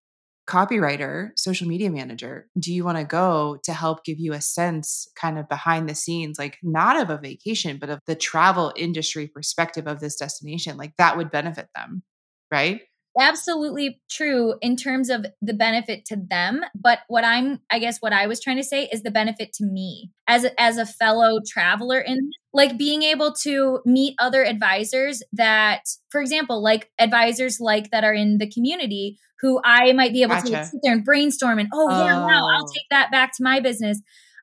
[0.49, 5.07] copywriter, social media manager, do you want to go to help give you a sense
[5.15, 9.27] kind of behind the scenes, like not of a vacation, but of the travel industry
[9.29, 10.79] perspective of this destination?
[10.79, 12.03] Like that would benefit them,
[12.51, 12.81] right?
[13.19, 18.13] Absolutely true in terms of the benefit to them but what i'm i guess what
[18.13, 21.39] i was trying to say is the benefit to me as a, as a fellow
[21.47, 27.91] traveler in like being able to meet other advisors that for example like advisors like
[27.91, 30.51] that are in the community who i might be able gotcha.
[30.51, 32.73] to sit there and brainstorm and oh, oh yeah wow i'll oh.
[32.73, 34.01] take that back to my business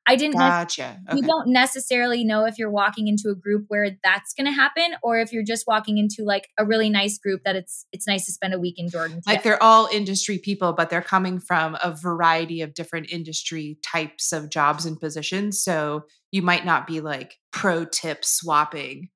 [0.07, 0.37] I didn't.
[0.37, 1.01] Gotcha.
[1.09, 1.17] Okay.
[1.17, 4.95] You don't necessarily know if you're walking into a group where that's going to happen,
[5.01, 8.25] or if you're just walking into like a really nice group that it's it's nice
[8.25, 9.21] to spend a week in Jordan.
[9.25, 14.31] Like they're all industry people, but they're coming from a variety of different industry types
[14.31, 15.63] of jobs and positions.
[15.63, 19.09] So you might not be like pro tip swapping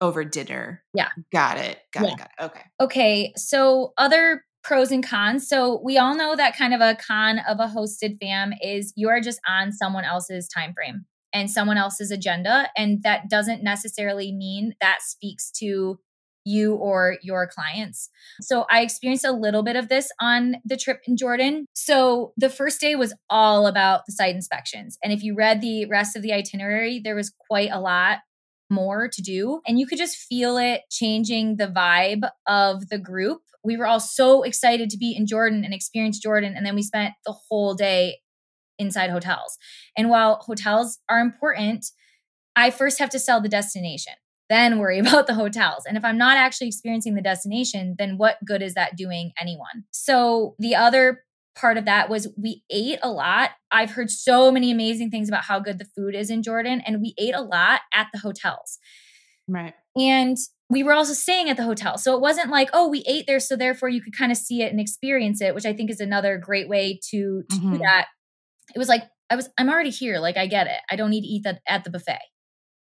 [0.00, 0.82] over dinner.
[0.92, 1.08] Yeah.
[1.32, 1.78] Got it.
[1.92, 2.12] Got yeah.
[2.12, 2.18] it.
[2.18, 2.44] Got it.
[2.44, 2.62] Okay.
[2.80, 3.32] Okay.
[3.36, 5.46] So other pros and cons.
[5.46, 9.20] So we all know that kind of a con of a hosted fam is you're
[9.20, 14.74] just on someone else's time frame and someone else's agenda and that doesn't necessarily mean
[14.80, 15.98] that speaks to
[16.46, 18.10] you or your clients.
[18.42, 21.66] So I experienced a little bit of this on the trip in Jordan.
[21.74, 24.98] So the first day was all about the site inspections.
[25.02, 28.18] And if you read the rest of the itinerary, there was quite a lot
[28.74, 29.60] more to do.
[29.66, 34.00] And you could just feel it changing the vibe of the group we were all
[34.00, 36.54] so excited to be in Jordan and experience Jordan.
[36.54, 38.18] And then we spent the whole day
[38.78, 39.56] inside hotels.
[39.96, 41.86] And while hotels are important,
[42.54, 44.12] I first have to sell the destination,
[44.50, 45.84] then worry about the hotels.
[45.86, 49.84] And if I'm not actually experiencing the destination, then what good is that doing anyone?
[49.90, 51.23] So the other
[51.54, 53.50] part of that was we ate a lot.
[53.70, 57.00] I've heard so many amazing things about how good the food is in Jordan, and
[57.00, 58.78] we ate a lot at the hotels.
[59.48, 59.74] Right.
[59.96, 60.36] And
[60.70, 61.98] we were also staying at the hotel.
[61.98, 63.40] So it wasn't like, oh, we ate there.
[63.40, 66.00] So therefore you could kind of see it and experience it, which I think is
[66.00, 67.72] another great way to, to mm-hmm.
[67.72, 68.06] do that.
[68.74, 70.18] It was like I was I'm already here.
[70.18, 70.80] Like I get it.
[70.90, 72.20] I don't need to eat that at the buffet.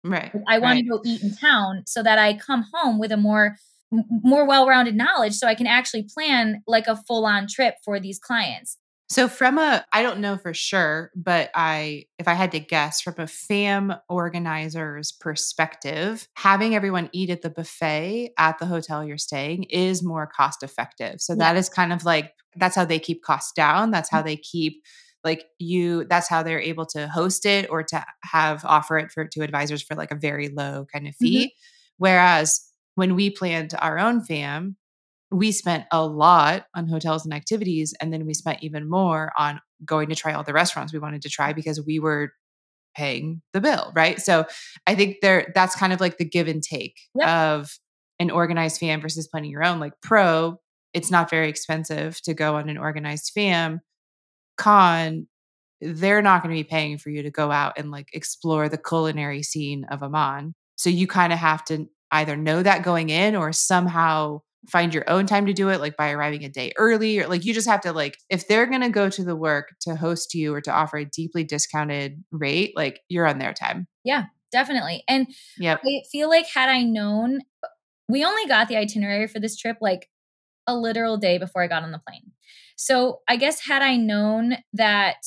[0.03, 0.31] Right.
[0.47, 0.83] I want right.
[0.83, 3.57] to go eat in town so that I come home with a more
[3.91, 8.77] more well-rounded knowledge so I can actually plan like a full-on trip for these clients.
[9.09, 13.01] So from a I don't know for sure, but I if I had to guess
[13.01, 19.17] from a fam organizer's perspective, having everyone eat at the buffet at the hotel you're
[19.17, 21.21] staying is more cost effective.
[21.21, 21.39] So yeah.
[21.39, 23.89] that is kind of like that's how they keep costs down.
[23.89, 24.27] That's how mm-hmm.
[24.27, 24.83] they keep
[25.23, 29.25] like you that's how they're able to host it or to have offer it for
[29.25, 31.45] to advisors for like a very low kind of fee.
[31.45, 31.93] Mm-hmm.
[31.97, 32.68] Whereas
[32.99, 34.75] when we planned our own fam,
[35.31, 39.61] we spent a lot on hotels and activities and then we spent even more on
[39.85, 42.33] going to try all the restaurants we wanted to try because we were
[42.95, 44.43] paying the bill right so
[44.87, 47.29] i think there that's kind of like the give and take yep.
[47.29, 47.77] of
[48.19, 50.57] an organized fam versus planning your own like pro
[50.93, 53.79] it's not very expensive to go on an organized fam
[54.57, 55.27] con
[55.81, 58.77] they're not going to be paying for you to go out and like explore the
[58.77, 60.53] culinary scene of Amman.
[60.75, 65.09] So you kind of have to either know that going in or somehow find your
[65.09, 67.67] own time to do it like by arriving a day early or like you just
[67.67, 70.59] have to like if they're going to go to the work to host you or
[70.59, 73.87] to offer a deeply discounted rate like you're on their time.
[74.03, 77.67] Yeah definitely and yeah i feel like had i known uh,
[78.07, 80.09] we only got the itinerary for this trip like
[80.67, 82.31] a literal day before i got on the plane.
[82.75, 85.17] So i guess had i known that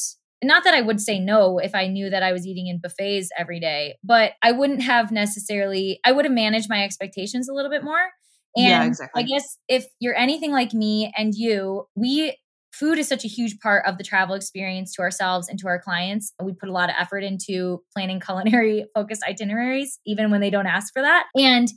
[0.43, 3.31] not that I would say no if I knew that I was eating in buffets
[3.39, 7.71] every day, but I wouldn't have necessarily, I would have managed my expectations a little
[7.71, 8.11] bit more.
[8.57, 9.23] And yeah, exactly.
[9.23, 12.37] I guess if you're anything like me and you, we
[12.73, 15.79] food is such a huge part of the travel experience to ourselves and to our
[15.81, 16.33] clients.
[16.43, 20.67] We put a lot of effort into planning culinary focused itineraries, even when they don't
[20.67, 21.27] ask for that.
[21.37, 21.69] And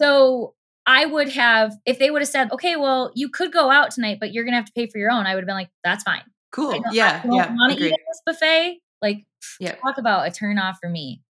[0.00, 0.54] so
[0.86, 4.18] I would have, if they would have said, okay, well, you could go out tonight,
[4.20, 5.70] but you're going to have to pay for your own, I would have been like,
[5.84, 6.22] that's fine.
[6.52, 6.82] Cool.
[6.92, 7.22] yeah.
[7.24, 7.54] yeah.
[7.54, 8.78] Want to eat at this buffet?
[9.00, 9.24] Like,
[9.58, 9.74] yeah.
[9.76, 11.22] talk about a turn off for me.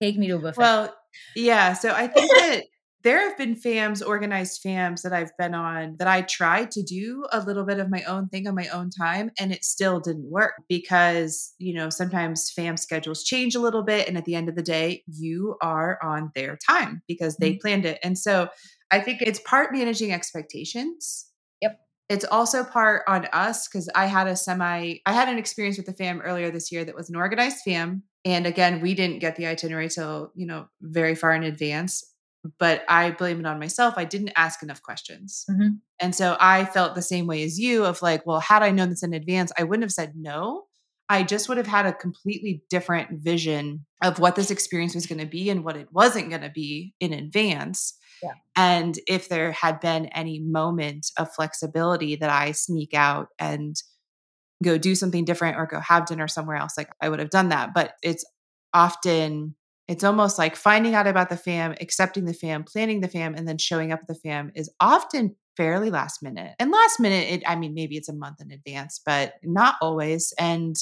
[0.00, 0.58] Take me to a buffet.
[0.58, 0.94] Well,
[1.34, 1.72] yeah.
[1.72, 2.62] So I think that
[3.02, 7.24] there have been fams, organized fams that I've been on that I tried to do
[7.32, 10.30] a little bit of my own thing on my own time and it still didn't
[10.30, 14.06] work because, you know, sometimes fam schedules change a little bit.
[14.06, 17.60] And at the end of the day, you are on their time because they mm-hmm.
[17.60, 17.98] planned it.
[18.04, 18.48] And so
[18.90, 21.26] I think it's part managing expectations.
[22.12, 25.86] It's also part on us because I had a semi, I had an experience with
[25.86, 28.02] the fam earlier this year that was an organized fam.
[28.24, 32.04] And again, we didn't get the itinerary till, you know, very far in advance
[32.58, 33.94] but I blame it on myself.
[33.96, 35.44] I didn't ask enough questions.
[35.48, 35.68] Mm-hmm.
[36.00, 38.90] And so I felt the same way as you of like, well, had I known
[38.90, 40.64] this in advance, I wouldn't have said no.
[41.12, 45.18] I just would have had a completely different vision of what this experience was going
[45.18, 47.98] to be and what it wasn't going to be in advance.
[48.22, 48.30] Yeah.
[48.56, 53.76] And if there had been any moment of flexibility that I sneak out and
[54.64, 57.50] go do something different or go have dinner somewhere else, like I would have done
[57.50, 57.74] that.
[57.74, 58.24] But it's
[58.72, 59.54] often
[59.88, 63.46] it's almost like finding out about the fam, accepting the fam, planning the fam, and
[63.46, 66.54] then showing up at the fam is often fairly last minute.
[66.58, 70.32] And last minute, it, I mean, maybe it's a month in advance, but not always.
[70.38, 70.74] And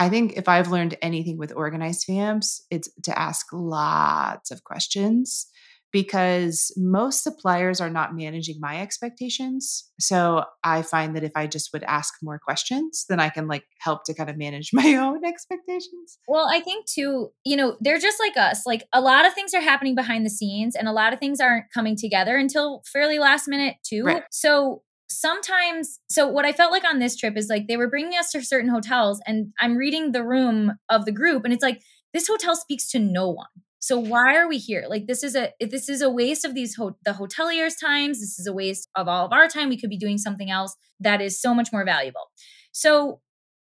[0.00, 5.46] I think if I've learned anything with organized fams, it's to ask lots of questions
[5.92, 9.90] because most suppliers are not managing my expectations.
[9.98, 13.64] So I find that if I just would ask more questions, then I can like
[13.80, 16.18] help to kind of manage my own expectations.
[16.26, 18.62] Well, I think too, you know, they're just like us.
[18.64, 21.40] Like a lot of things are happening behind the scenes and a lot of things
[21.40, 24.04] aren't coming together until fairly last minute too.
[24.04, 24.22] Right.
[24.30, 28.18] So sometimes so what i felt like on this trip is like they were bringing
[28.18, 31.80] us to certain hotels and i'm reading the room of the group and it's like
[32.14, 33.48] this hotel speaks to no one
[33.80, 34.84] so why are we here?
[34.88, 38.20] Like this is a this is a waste of these ho- the hoteliers' times.
[38.20, 39.70] This is a waste of all of our time.
[39.70, 42.30] We could be doing something else that is so much more valuable.
[42.72, 43.20] So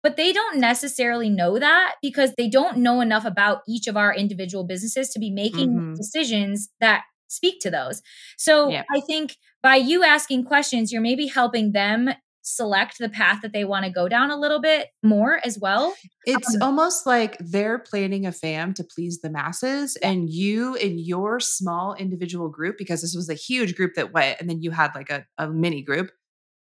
[0.04, 4.14] but they don't necessarily know that because they don't know enough about each of our
[4.14, 5.94] individual businesses to be making mm-hmm.
[5.94, 7.04] decisions that
[7.35, 8.03] speak to those.
[8.38, 8.85] So yeah.
[8.94, 12.11] I think by you asking questions, you're maybe helping them
[12.47, 15.94] select the path that they want to go down a little bit more as well.
[16.27, 20.99] It's um, almost like they're planning a fam to please the masses, and you in
[20.99, 24.70] your small individual group, because this was a huge group that went, and then you
[24.73, 26.11] had like a, a mini group.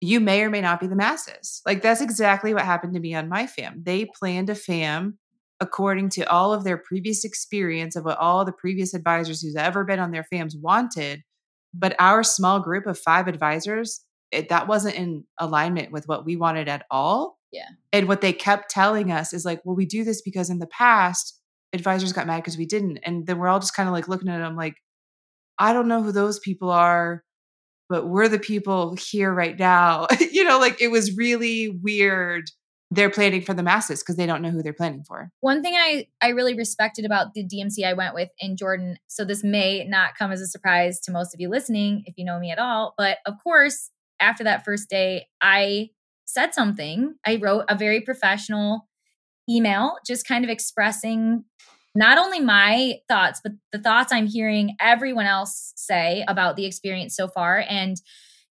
[0.03, 1.63] You may or may not be the masses.
[1.65, 3.83] Like that's exactly what happened to me on my fam.
[3.83, 5.19] They planned a fam
[5.65, 9.83] according to all of their previous experience of what all the previous advisors who's ever
[9.83, 11.23] been on their fams wanted.
[11.73, 16.37] But our small group of five advisors it, that wasn't in alignment with what we
[16.37, 17.39] wanted at all.
[17.51, 17.69] Yeah.
[17.93, 20.67] And what they kept telling us is like, well, we do this because in the
[20.67, 21.41] past,
[21.73, 22.99] advisors got mad because we didn't.
[23.05, 24.77] And then we're all just kind of like looking at them like,
[25.59, 27.25] I don't know who those people are,
[27.89, 30.09] but we're the people here right now.
[30.33, 32.45] you know, like it was really weird
[32.91, 35.31] they're planning for the masses because they don't know who they're planning for.
[35.41, 39.25] One thing I I really respected about the DMC I went with in Jordan, so
[39.25, 42.39] this may not come as a surprise to most of you listening if you know
[42.39, 45.91] me at all, but of course, after that first day, I
[46.25, 47.15] said something.
[47.27, 48.89] I wrote a very professional
[49.49, 51.45] email just kind of expressing
[51.95, 57.15] not only my thoughts, but the thoughts I'm hearing everyone else say about the experience
[57.15, 57.97] so far and,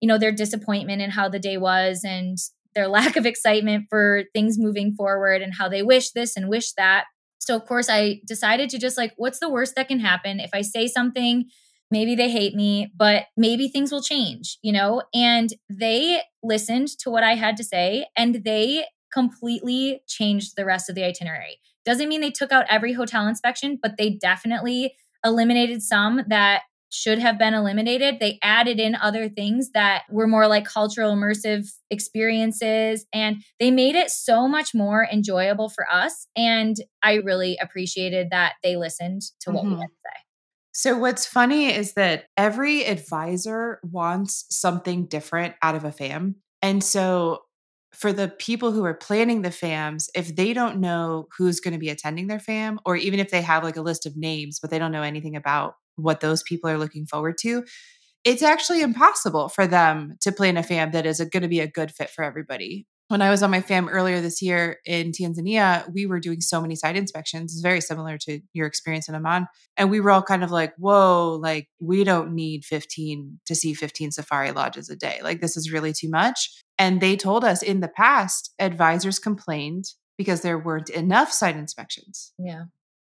[0.01, 2.39] you know, their disappointment in how the day was and
[2.75, 6.73] their lack of excitement for things moving forward and how they wish this and wish
[6.73, 7.05] that.
[7.39, 10.39] So, of course, I decided to just like, what's the worst that can happen?
[10.39, 11.47] If I say something,
[11.91, 15.03] maybe they hate me, but maybe things will change, you know?
[15.13, 20.89] And they listened to what I had to say and they completely changed the rest
[20.89, 21.59] of the itinerary.
[21.85, 24.95] Doesn't mean they took out every hotel inspection, but they definitely
[25.25, 26.63] eliminated some that
[26.93, 28.21] should have been eliminated.
[28.21, 33.95] They added in other things that were more like cultural immersive experiences and they made
[33.95, 36.27] it so much more enjoyable for us.
[36.37, 39.75] And I really appreciated that they listened to what mm-hmm.
[39.75, 40.21] we had to say.
[40.75, 46.37] So, what's funny is that every advisor wants something different out of a fam.
[46.63, 47.43] And so,
[47.95, 51.79] for the people who are planning the FAMs, if they don't know who's going to
[51.79, 54.71] be attending their FAM, or even if they have like a list of names, but
[54.71, 57.65] they don't know anything about what those people are looking forward to,
[58.25, 61.67] it's actually impossible for them to plan a FAM that is going to be a
[61.67, 65.87] good fit for everybody when I was on my fam earlier this year in Tanzania,
[65.93, 67.53] we were doing so many site inspections.
[67.53, 69.49] It's very similar to your experience in Amman.
[69.77, 73.75] And we were all kind of like, whoa, like we don't need 15 to see
[73.75, 75.21] 15 safari lodges a day.
[75.23, 76.49] Like this is really too much.
[76.83, 79.85] And they told us in the past, advisors complained
[80.19, 82.33] because there weren't enough site inspections.
[82.41, 82.65] Yeah.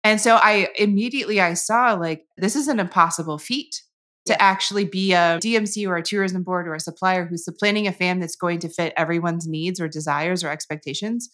[0.03, 3.81] And so I immediately I saw like this is an impossible feat
[4.27, 7.93] to actually be a DMC or a tourism board or a supplier who's planning a
[7.93, 11.31] fam that's going to fit everyone's needs or desires or expectations.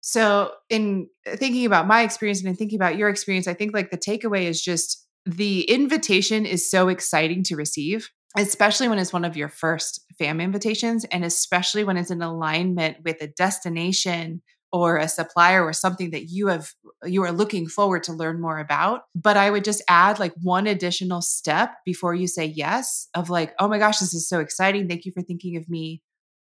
[0.00, 3.90] So, in thinking about my experience and in thinking about your experience, I think like
[3.90, 9.24] the takeaway is just the invitation is so exciting to receive, especially when it's one
[9.24, 14.98] of your first fam invitations, and especially when it's in alignment with a destination or
[14.98, 16.72] a supplier or something that you have
[17.04, 19.02] you are looking forward to learn more about.
[19.14, 23.54] But i would just add like one additional step before you say yes of like
[23.58, 24.88] oh my gosh this is so exciting.
[24.88, 26.02] Thank you for thinking of me.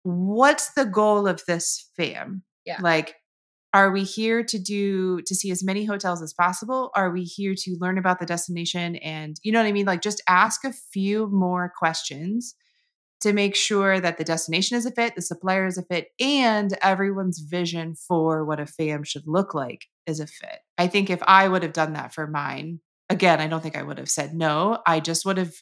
[0.04, 2.44] What's the goal of this fam?
[2.66, 2.78] Yeah.
[2.82, 3.16] Like
[3.74, 6.92] are we here to do to see as many hotels as possible?
[6.96, 9.88] Are we here to learn about the destination and you know what i mean?
[9.88, 12.56] Like just ask a few more questions
[13.22, 16.78] to make sure that the destination is a fit, the supplier is a fit, and
[16.82, 20.60] everyone's vision for what a fam should look like is a fit.
[20.78, 23.84] I think if I would have done that for mine, again, I don't think I
[23.84, 24.80] would have said no.
[24.86, 25.54] I just would have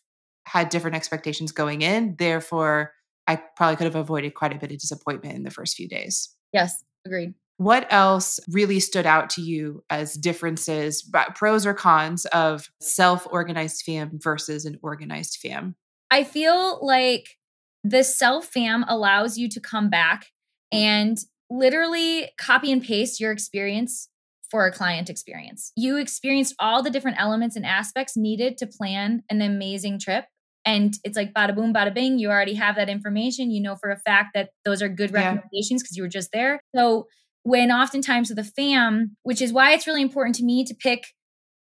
[0.45, 2.15] had different expectations going in.
[2.17, 2.91] Therefore,
[3.27, 6.35] I probably could have avoided quite a bit of disappointment in the first few days.
[6.51, 7.33] Yes, agreed.
[7.57, 13.83] What else really stood out to you as differences, pros or cons of self organized
[13.85, 15.75] fam versus an organized fam?
[16.11, 17.37] I feel like
[17.83, 20.27] the self fam allows you to come back
[20.71, 21.17] and
[21.49, 24.09] literally copy and paste your experience
[24.49, 25.71] for a client experience.
[25.75, 30.25] You experienced all the different elements and aspects needed to plan an amazing trip.
[30.65, 32.19] And it's like bada boom, bada bing.
[32.19, 33.51] You already have that information.
[33.51, 36.01] You know for a fact that those are good recommendations because yeah.
[36.01, 36.59] you were just there.
[36.75, 37.07] So,
[37.45, 41.07] when oftentimes with a fam, which is why it's really important to me to pick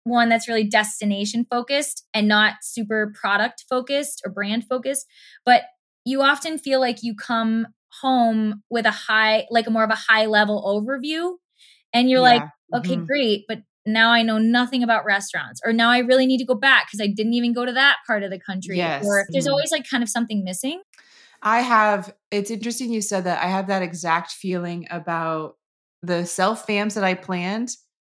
[0.03, 5.07] one that's really destination focused and not super product focused or brand focused,
[5.43, 5.63] but
[6.05, 7.67] you often feel like you come
[8.01, 11.33] home with a high, like a more of a high level overview.
[11.93, 12.39] And you're yeah.
[12.39, 12.43] like,
[12.75, 13.05] okay, mm-hmm.
[13.05, 13.45] great.
[13.47, 16.87] But now I know nothing about restaurants, or now I really need to go back
[16.87, 18.77] because I didn't even go to that part of the country.
[18.77, 19.05] Yes.
[19.05, 19.51] Or there's mm-hmm.
[19.51, 20.81] always like kind of something missing.
[21.41, 23.43] I have, it's interesting you said that.
[23.43, 25.57] I have that exact feeling about
[26.01, 27.69] the self fams that I planned.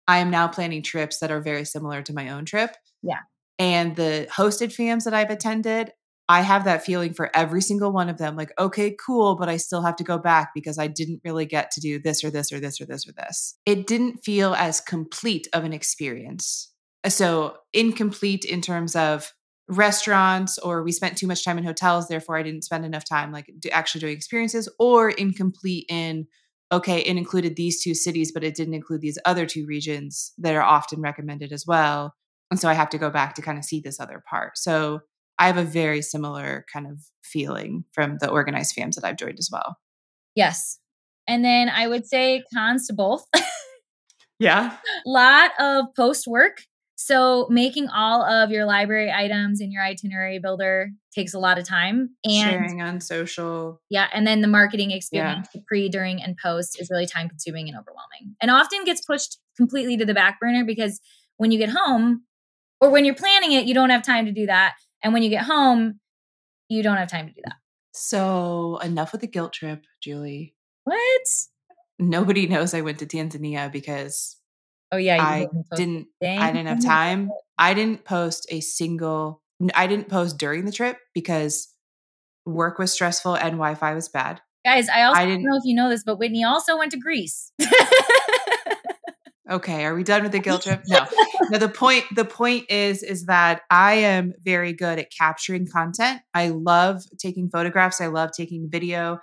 [0.08, 2.76] I am now planning trips that are very similar to my own trip.
[3.02, 3.20] Yeah.
[3.58, 5.92] And the hosted fams that I've attended,
[6.28, 9.58] I have that feeling for every single one of them like, okay, cool, but I
[9.58, 12.52] still have to go back because I didn't really get to do this or this
[12.52, 13.56] or this or this or this.
[13.64, 16.72] It didn't feel as complete of an experience.
[17.04, 19.32] Uh, so, incomplete in terms of
[19.68, 23.32] restaurants, or we spent too much time in hotels, therefore I didn't spend enough time
[23.32, 26.26] like actually doing experiences, or incomplete in,
[26.72, 30.54] okay, it included these two cities, but it didn't include these other two regions that
[30.54, 32.14] are often recommended as well.
[32.50, 34.58] And so I have to go back to kind of see this other part.
[34.58, 35.00] So,
[35.38, 39.38] I have a very similar kind of feeling from the organized fams that I've joined
[39.38, 39.76] as well.
[40.34, 40.78] Yes.
[41.28, 43.26] And then I would say cons to both.
[44.38, 44.76] yeah.
[45.04, 46.62] Lot of post work
[46.98, 51.68] So making all of your library items in your itinerary builder takes a lot of
[51.68, 53.82] time and sharing on social.
[53.90, 55.60] Yeah, and then the marketing experience yeah.
[55.68, 58.34] pre, during and post is really time consuming and overwhelming.
[58.40, 60.98] And often gets pushed completely to the back burner because
[61.36, 62.22] when you get home
[62.80, 64.74] or when you're planning it, you don't have time to do that.
[65.06, 66.00] And when you get home,
[66.68, 67.58] you don't have time to do that.
[67.92, 70.56] So, enough with the guilt trip, Julie.
[70.82, 71.22] What?
[72.00, 74.36] Nobody knows I went to Tanzania because
[74.90, 75.46] Oh yeah, I
[75.76, 76.08] didn't.
[76.20, 77.30] I didn't have time.
[77.56, 79.42] I didn't post a single.
[79.76, 81.72] I didn't post during the trip because
[82.44, 84.40] work was stressful and Wi-Fi was bad.
[84.64, 86.90] Guys, I also I didn't, don't know if you know this, but Whitney also went
[86.90, 87.52] to Greece.
[89.50, 90.82] okay, are we done with the guilt trip?
[90.88, 91.06] No.
[91.50, 96.20] no, the point the point is is that I am very good at capturing content.
[96.34, 99.18] I love taking photographs, I love taking video.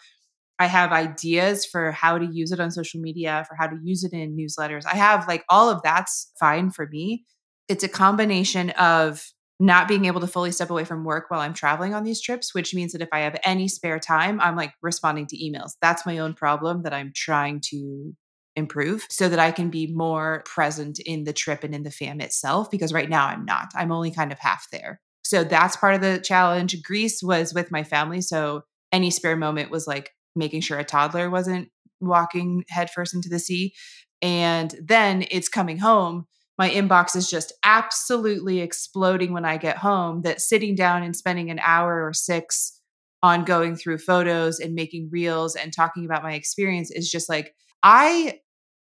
[0.60, 4.04] I have ideas for how to use it on social media, for how to use
[4.04, 4.86] it in newsletters.
[4.86, 7.26] I have like all of that's fine for me.
[7.68, 9.26] It's a combination of
[9.60, 12.54] not being able to fully step away from work while I'm traveling on these trips,
[12.54, 15.72] which means that if I have any spare time, I'm like responding to emails.
[15.82, 18.14] That's my own problem that I'm trying to
[18.56, 22.22] improve so that I can be more present in the trip and in the fam
[22.22, 23.72] itself because right now I'm not.
[23.76, 25.02] I'm only kind of half there.
[25.24, 26.82] So that's part of the challenge.
[26.84, 31.30] Greece was with my family, so any spare moment was like making sure a toddler
[31.30, 33.74] wasn't walking headfirst into the sea.
[34.22, 36.26] And then it's coming home.
[36.58, 40.22] My inbox is just absolutely exploding when I get home.
[40.22, 42.80] That sitting down and spending an hour or six
[43.24, 47.56] on going through photos and making reels and talking about my experience is just like,
[47.82, 48.40] I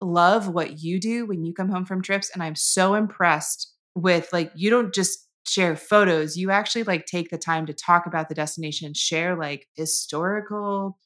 [0.04, 2.30] love what you do when you come home from trips.
[2.30, 7.28] And I'm so impressed with like, you don't just share photos, you actually like take
[7.30, 10.98] the time to talk about the destination, share like historical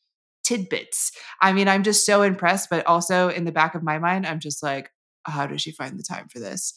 [0.44, 1.12] tidbits.
[1.40, 4.40] I mean, I'm just so impressed, but also in the back of my mind, I'm
[4.40, 4.90] just like,
[5.24, 6.72] how does she find the time for this?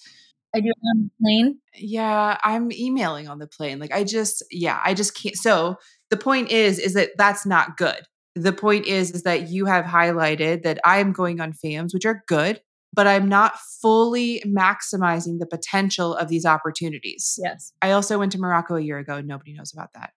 [0.54, 1.60] I do on the plane.
[1.76, 3.80] Yeah, I'm emailing on the plane.
[3.80, 5.36] Like I just, yeah, I just can't.
[5.36, 5.78] So
[6.10, 8.02] the point is, is that that's not good.
[8.36, 12.06] The point is, is that you have highlighted that I am going on FAMs, which
[12.06, 12.62] are good,
[12.94, 17.40] but I'm not fully maximizing the potential of these opportunities.
[17.42, 17.74] Yes.
[17.82, 20.12] I also went to Morocco a year ago and nobody knows about that.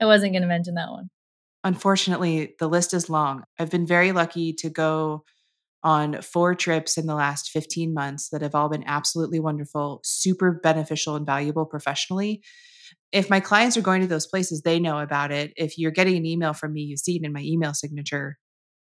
[0.00, 1.10] I wasn't going to mention that one.
[1.64, 3.44] Unfortunately, the list is long.
[3.58, 5.24] I've been very lucky to go
[5.82, 10.52] on four trips in the last 15 months that have all been absolutely wonderful, super
[10.52, 12.42] beneficial and valuable professionally.
[13.14, 15.52] If my clients are going to those places, they know about it.
[15.56, 18.38] If you're getting an email from me, you see it in my email signature,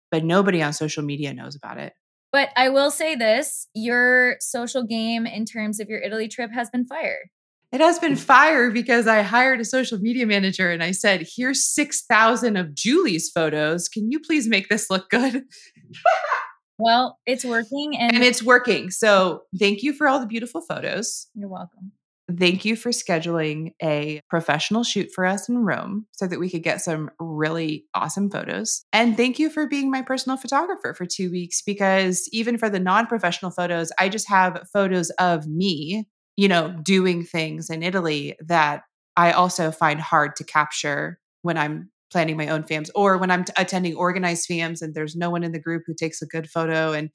[0.10, 1.94] but nobody on social media knows about it.
[2.32, 6.70] But I will say this your social game in terms of your Italy trip has
[6.72, 7.30] been fired
[7.74, 8.20] it has been mm.
[8.20, 13.32] fired because I hired a social media manager and I said, here's 6,000 of Julie's
[13.32, 13.90] photos.
[13.90, 15.44] Can you please make this look good?
[16.78, 18.92] well, it's working and, and it's working.
[18.92, 21.26] So thank you for all the beautiful photos.
[21.34, 21.94] You're welcome.
[22.40, 26.64] Thank you for scheduling a professional shoot for us in Rome so that we could
[26.64, 28.86] get some really awesome photos.
[28.94, 32.80] And thank you for being my personal photographer for two weeks because even for the
[32.80, 38.36] non professional photos, I just have photos of me you know, doing things in Italy
[38.46, 38.84] that
[39.16, 43.44] I also find hard to capture when I'm planning my own FAMs or when I'm
[43.44, 46.50] t- attending organized FAMs and there's no one in the group who takes a good
[46.50, 47.10] photo and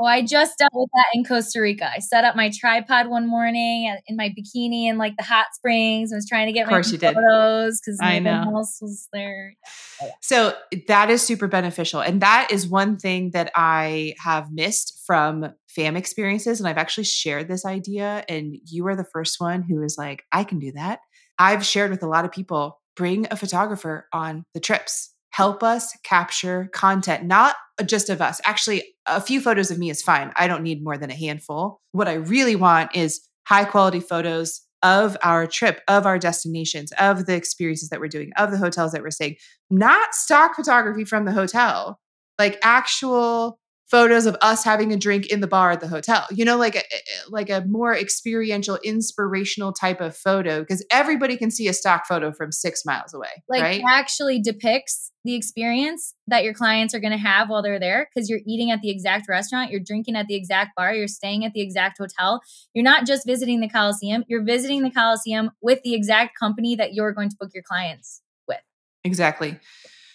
[0.00, 1.90] well, I just dealt with that in Costa Rica.
[1.94, 6.10] I set up my tripod one morning in my bikini in like the hot springs.
[6.10, 9.54] I was trying to get my photos because no one else was there.
[10.00, 10.12] Oh, yeah.
[10.22, 10.54] So
[10.88, 12.00] that is super beneficial.
[12.00, 16.60] And that is one thing that I have missed from fam experiences.
[16.60, 18.24] And I've actually shared this idea.
[18.26, 21.00] And you are the first one who is like, I can do that.
[21.38, 25.96] I've shared with a lot of people bring a photographer on the trips help us
[26.04, 27.56] capture content, not
[27.86, 28.40] just of us.
[28.44, 30.32] Actually, a few photos of me is fine.
[30.36, 31.80] I don't need more than a handful.
[31.92, 37.26] What I really want is high quality photos of our trip, of our destinations, of
[37.26, 39.36] the experiences that we're doing, of the hotels that we're staying,
[39.70, 42.00] not stock photography from the hotel,
[42.38, 43.58] like actual
[43.90, 46.76] photos of us having a drink in the bar at the hotel you know like
[46.76, 46.82] a
[47.28, 52.32] like a more experiential inspirational type of photo because everybody can see a stock photo
[52.32, 53.82] from six miles away like right?
[53.88, 58.30] actually depicts the experience that your clients are going to have while they're there because
[58.30, 61.52] you're eating at the exact restaurant you're drinking at the exact bar you're staying at
[61.52, 62.40] the exact hotel.
[62.74, 66.94] You're not just visiting the coliseum you're visiting the coliseum with the exact company that
[66.94, 68.60] you're going to book your clients with.
[69.04, 69.58] Exactly.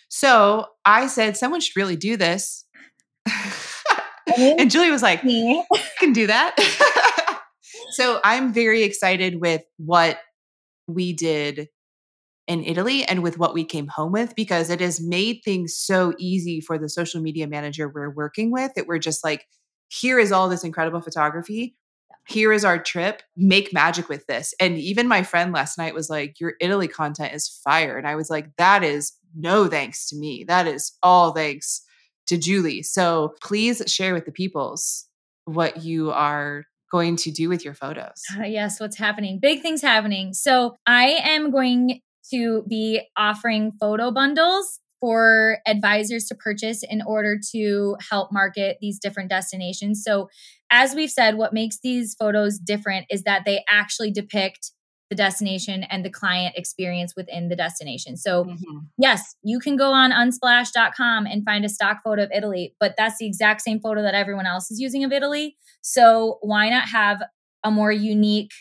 [0.07, 2.65] So i said someone should really do this
[4.37, 5.63] and Julie was like, I
[5.99, 6.55] can do that.
[7.91, 10.19] so I'm very excited with what
[10.87, 11.69] we did
[12.47, 16.13] in Italy and with what we came home with because it has made things so
[16.19, 19.45] easy for the social media manager we're working with that we're just like,
[19.87, 21.75] here is all this incredible photography.
[22.27, 23.21] here is our trip.
[23.37, 24.53] Make magic with this.
[24.59, 27.97] And even my friend last night was like your italy content is fire.
[27.97, 30.43] And i was like that is no thanks to me.
[30.47, 31.81] That is all thanks
[32.27, 32.83] to julie.
[32.83, 35.07] So please share with the peoples
[35.45, 38.23] what you are going to do with your photos.
[38.37, 39.39] Uh, yes what's happening?
[39.39, 40.33] Big things happening.
[40.33, 42.01] So i am going
[42.31, 48.97] to be offering photo bundles for advisors to purchase in order to help market these
[48.97, 50.03] different destinations.
[50.03, 50.29] So,
[50.71, 54.71] as we've said, what makes these photos different is that they actually depict
[55.09, 58.17] the destination and the client experience within the destination.
[58.17, 58.79] So, mm-hmm.
[58.97, 63.17] yes, you can go on unsplash.com and find a stock photo of Italy, but that's
[63.17, 65.57] the exact same photo that everyone else is using of Italy.
[65.81, 67.21] So, why not have
[67.63, 68.51] a more unique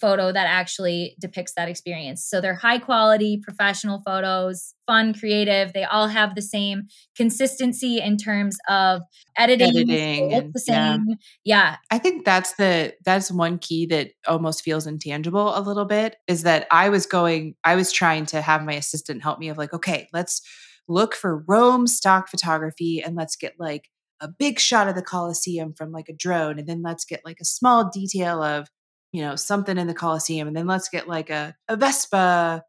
[0.00, 2.24] photo that actually depicts that experience.
[2.24, 5.72] So they're high quality, professional photos, fun, creative.
[5.72, 9.02] They all have the same consistency in terms of
[9.36, 9.68] editing.
[9.68, 10.32] Editing.
[10.32, 11.06] And, the same.
[11.08, 11.14] Yeah.
[11.44, 11.76] yeah.
[11.90, 16.42] I think that's the that's one key that almost feels intangible a little bit is
[16.42, 19.72] that I was going, I was trying to have my assistant help me of like,
[19.72, 20.40] okay, let's
[20.88, 23.88] look for Rome stock photography and let's get like
[24.20, 26.58] a big shot of the Colosseum from like a drone.
[26.58, 28.68] And then let's get like a small detail of
[29.12, 32.64] you know, something in the Colosseum, and then let's get like a, a Vespa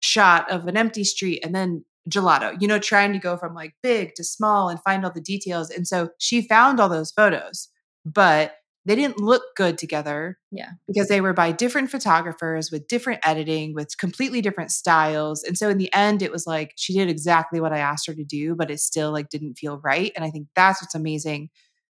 [0.00, 3.74] shot of an empty street and then gelato, you know, trying to go from like
[3.82, 5.70] big to small and find all the details.
[5.70, 7.68] And so she found all those photos,
[8.04, 10.38] but they didn't look good together.
[10.50, 10.70] Yeah.
[10.88, 15.44] Because they were by different photographers with different editing, with completely different styles.
[15.44, 18.14] And so in the end, it was like she did exactly what I asked her
[18.14, 20.10] to do, but it still like didn't feel right.
[20.16, 21.50] And I think that's what's amazing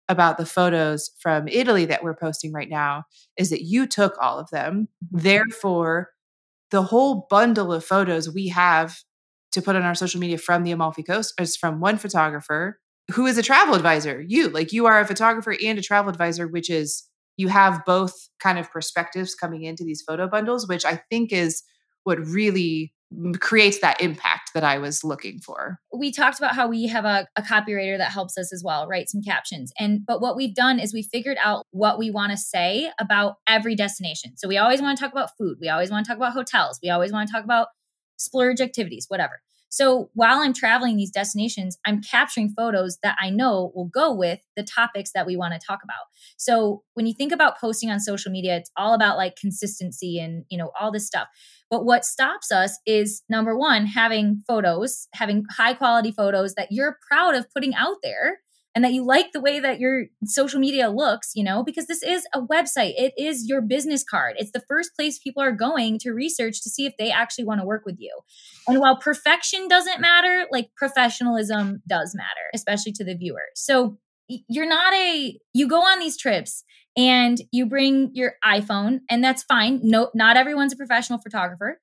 [0.09, 3.03] about the photos from Italy that we're posting right now
[3.37, 4.87] is that you took all of them.
[5.05, 5.23] Mm-hmm.
[5.23, 6.09] Therefore,
[6.71, 8.97] the whole bundle of photos we have
[9.51, 12.79] to put on our social media from the Amalfi Coast is from one photographer
[13.11, 14.23] who is a travel advisor.
[14.25, 17.03] You, like, you are a photographer and a travel advisor, which is
[17.37, 21.63] you have both kind of perspectives coming into these photo bundles, which I think is
[22.03, 22.93] what really
[23.39, 25.79] creates that impact that I was looking for.
[25.97, 29.09] We talked about how we have a, a, copywriter that helps us as well, write
[29.09, 29.71] some captions.
[29.79, 33.35] And but what we've done is we figured out what we want to say about
[33.47, 34.35] every destination.
[34.35, 36.79] So we always want to talk about food, we always want to talk about hotels,
[36.83, 37.67] we always want to talk about
[38.17, 39.39] splurge activities, whatever.
[39.69, 44.39] So while I'm traveling these destinations, I'm capturing photos that I know will go with
[44.55, 46.05] the topics that we want to talk about.
[46.37, 50.45] So when you think about posting on social media, it's all about like consistency and,
[50.49, 51.27] you know, all this stuff.
[51.69, 56.97] But what stops us is number one, having photos, having high quality photos that you're
[57.09, 58.39] proud of putting out there
[58.77, 62.03] and that you like the way that your social media looks, you know, because this
[62.03, 62.93] is a website.
[62.95, 64.35] It is your business card.
[64.37, 67.59] It's the first place people are going to research to see if they actually want
[67.59, 68.11] to work with you.
[68.67, 73.47] And while perfection doesn't matter, like professionalism does matter, especially to the viewer.
[73.55, 73.97] So
[74.27, 76.63] you're not a, you go on these trips
[76.97, 79.79] and you bring your iPhone, and that's fine.
[79.83, 81.79] No, not everyone's a professional photographer,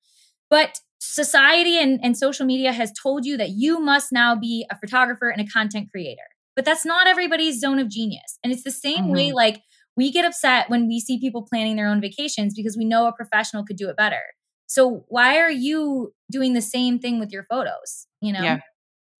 [0.51, 4.79] but society and, and social media has told you that you must now be a
[4.79, 6.23] photographer and a content creator.
[6.57, 8.39] But that's not everybody's zone of genius.
[8.43, 9.13] And it's the same mm-hmm.
[9.13, 9.61] way, like,
[9.97, 13.13] we get upset when we see people planning their own vacations because we know a
[13.13, 14.23] professional could do it better.
[14.67, 18.07] So why are you doing the same thing with your photos?
[18.21, 18.43] You know?
[18.43, 18.61] Yeah.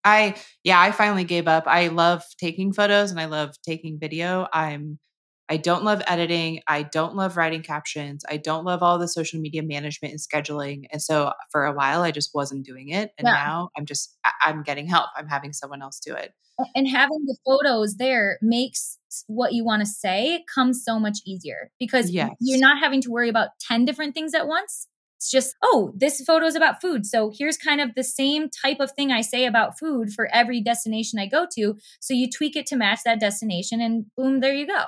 [0.03, 1.63] I yeah, I finally gave up.
[1.65, 4.47] I love taking photos and I love taking video.
[4.53, 4.99] I'm
[5.47, 6.61] I don't love editing.
[6.67, 8.23] I don't love writing captions.
[8.27, 10.85] I don't love all the social media management and scheduling.
[10.91, 13.11] And so for a while, I just wasn't doing it.
[13.17, 13.33] And yeah.
[13.33, 15.07] now I'm just, I'm getting help.
[15.15, 16.33] I'm having someone else do it.
[16.73, 21.71] And having the photos there makes what you want to say come so much easier
[21.79, 22.31] because yes.
[22.39, 24.87] you're not having to worry about 10 different things at once.
[25.17, 27.05] It's just, oh, this photo is about food.
[27.05, 30.61] So here's kind of the same type of thing I say about food for every
[30.61, 31.75] destination I go to.
[31.99, 34.85] So you tweak it to match that destination and boom, there you go.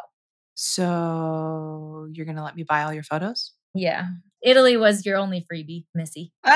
[0.60, 3.54] So you're going to let me buy all your photos?
[3.76, 4.08] Yeah.
[4.42, 6.34] Italy was your only freebie, Missy.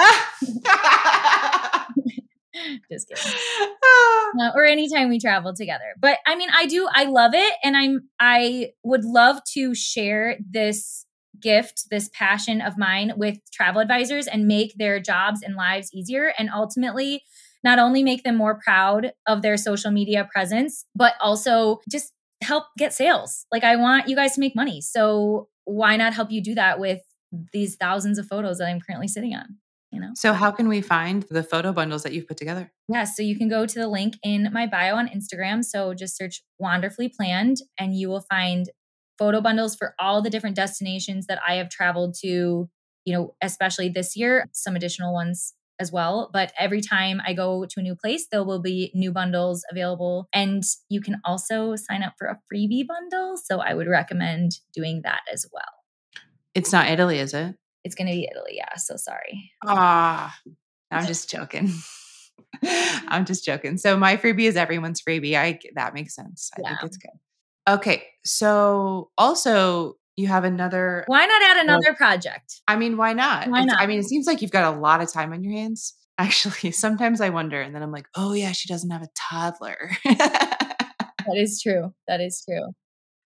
[2.92, 3.34] Just kidding.
[4.42, 5.94] Uh, or anytime we travel together.
[6.00, 7.54] But I mean, I do, I love it.
[7.64, 11.06] And I'm, I would love to share this
[11.40, 16.34] gift, this passion of mine with travel advisors and make their jobs and lives easier.
[16.40, 17.24] And ultimately,
[17.64, 22.66] not only make them more proud of their social media presence, but also just help
[22.78, 23.46] get sales.
[23.52, 24.82] Like I want you guys to make money.
[24.82, 27.02] So why not help you do that with
[27.54, 29.58] these thousands of photos that I'm currently sitting on?
[29.92, 30.12] You know?
[30.16, 32.72] So how can we find the photo bundles that you've put together?
[32.88, 35.66] Yeah, so you can go to the link in my bio on Instagram.
[35.66, 38.70] So just search Wanderfully Planned and you will find
[39.20, 42.70] photo bundles for all the different destinations that I have traveled to,
[43.06, 46.30] you know, especially this year, some additional ones as well.
[46.32, 50.30] But every time I go to a new place, there will be new bundles available.
[50.32, 53.36] And you can also sign up for a freebie bundle.
[53.44, 55.64] So I would recommend doing that as well.
[56.54, 57.56] It's not Italy, is it?
[57.84, 58.54] It's going to be Italy.
[58.54, 58.76] Yeah.
[58.78, 59.52] So sorry.
[59.66, 60.38] Ah,
[60.92, 61.72] I'm just joking.
[62.64, 63.78] I'm just joking.
[63.78, 65.36] So my freebie is everyone's freebie.
[65.36, 66.52] I that makes sense.
[66.56, 66.70] I yeah.
[66.70, 67.12] think it's good.
[67.68, 68.04] Okay.
[68.24, 72.62] So also you have another Why not add another project?
[72.68, 73.48] I mean, why not?
[73.48, 73.80] Why not?
[73.80, 75.94] I mean, it seems like you've got a lot of time on your hands.
[76.18, 79.92] Actually, sometimes I wonder and then I'm like, "Oh yeah, she doesn't have a toddler."
[80.06, 81.94] that is true.
[82.08, 82.72] That is true.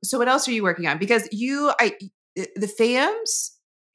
[0.04, 0.98] So what else are you working on?
[0.98, 1.96] Because you I
[2.36, 3.50] the FAMs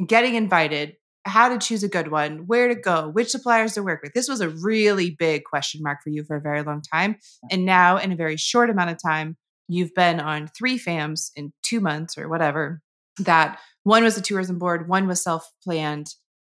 [0.05, 0.95] getting invited
[1.25, 4.13] how to choose a good one, where to go, which suppliers to work with.
[4.13, 7.17] This was a really big question mark for you for a very long time.
[7.51, 9.37] And now, in a very short amount of time,
[9.67, 12.81] you've been on three FAMs in two months or whatever.
[13.19, 16.13] That one was a tourism board, one was self planned,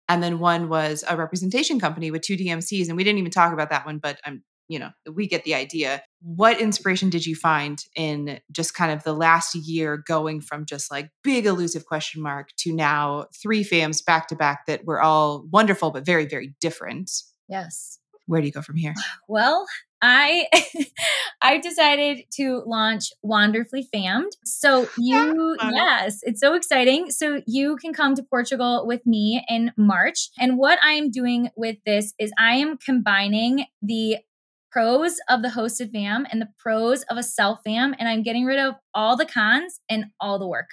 [0.08, 2.88] and then one was a representation company with two DMCs.
[2.88, 4.42] And we didn't even talk about that one, but I'm
[4.72, 6.02] you know, we get the idea.
[6.22, 10.90] What inspiration did you find in just kind of the last year going from just
[10.90, 15.44] like big elusive question mark to now three FAMs back to back that were all
[15.50, 17.10] wonderful, but very, very different?
[17.48, 17.98] Yes.
[18.26, 18.94] Where do you go from here?
[19.28, 19.66] Well,
[20.02, 20.48] I
[21.42, 24.32] I decided to launch Wanderfully Fammed.
[24.44, 27.10] So you yes, it's so exciting.
[27.10, 30.30] So you can come to Portugal with me in March.
[30.38, 34.18] And what I am doing with this is I am combining the
[34.72, 38.46] pros of the hosted fam and the pros of a self fam and i'm getting
[38.46, 40.70] rid of all the cons and all the work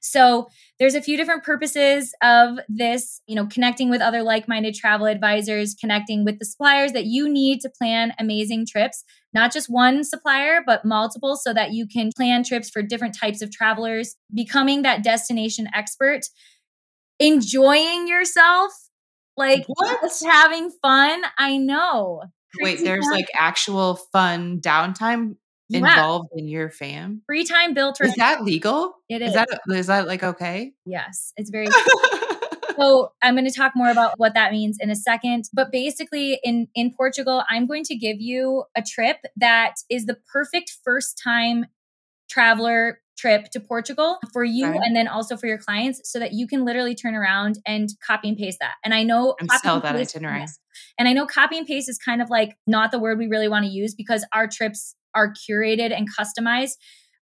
[0.00, 5.06] so there's a few different purposes of this you know connecting with other like-minded travel
[5.06, 9.04] advisors connecting with the suppliers that you need to plan amazing trips.
[9.32, 13.42] Not just one supplier but multiple so that you can plan trips for different types
[13.42, 14.16] of travelers.
[14.34, 16.20] Becoming that destination expert.
[17.18, 18.72] Enjoying yourself.
[19.36, 20.00] Like what?
[20.02, 21.22] just having fun.
[21.38, 22.22] I know.
[22.60, 25.36] Wait, there's like actual fun downtime
[25.70, 25.78] yeah.
[25.78, 27.22] involved in your fam?
[27.26, 28.00] Free time built.
[28.00, 28.94] Is that legal?
[29.08, 29.28] It is.
[29.28, 30.72] Is that is that like okay?
[30.84, 31.68] Yes, it's very.
[32.78, 35.44] so I'm going to talk more about what that means in a second.
[35.52, 40.16] But basically, in in Portugal, I'm going to give you a trip that is the
[40.32, 41.66] perfect first time
[42.28, 44.80] traveler trip to Portugal for you right.
[44.82, 48.28] and then also for your clients so that you can literally turn around and copy
[48.28, 48.74] and paste that.
[48.82, 50.46] And I know and sell that itinerary.
[50.98, 53.48] And I know copy and paste is kind of like not the word we really
[53.48, 56.72] want to use because our trips are curated and customized.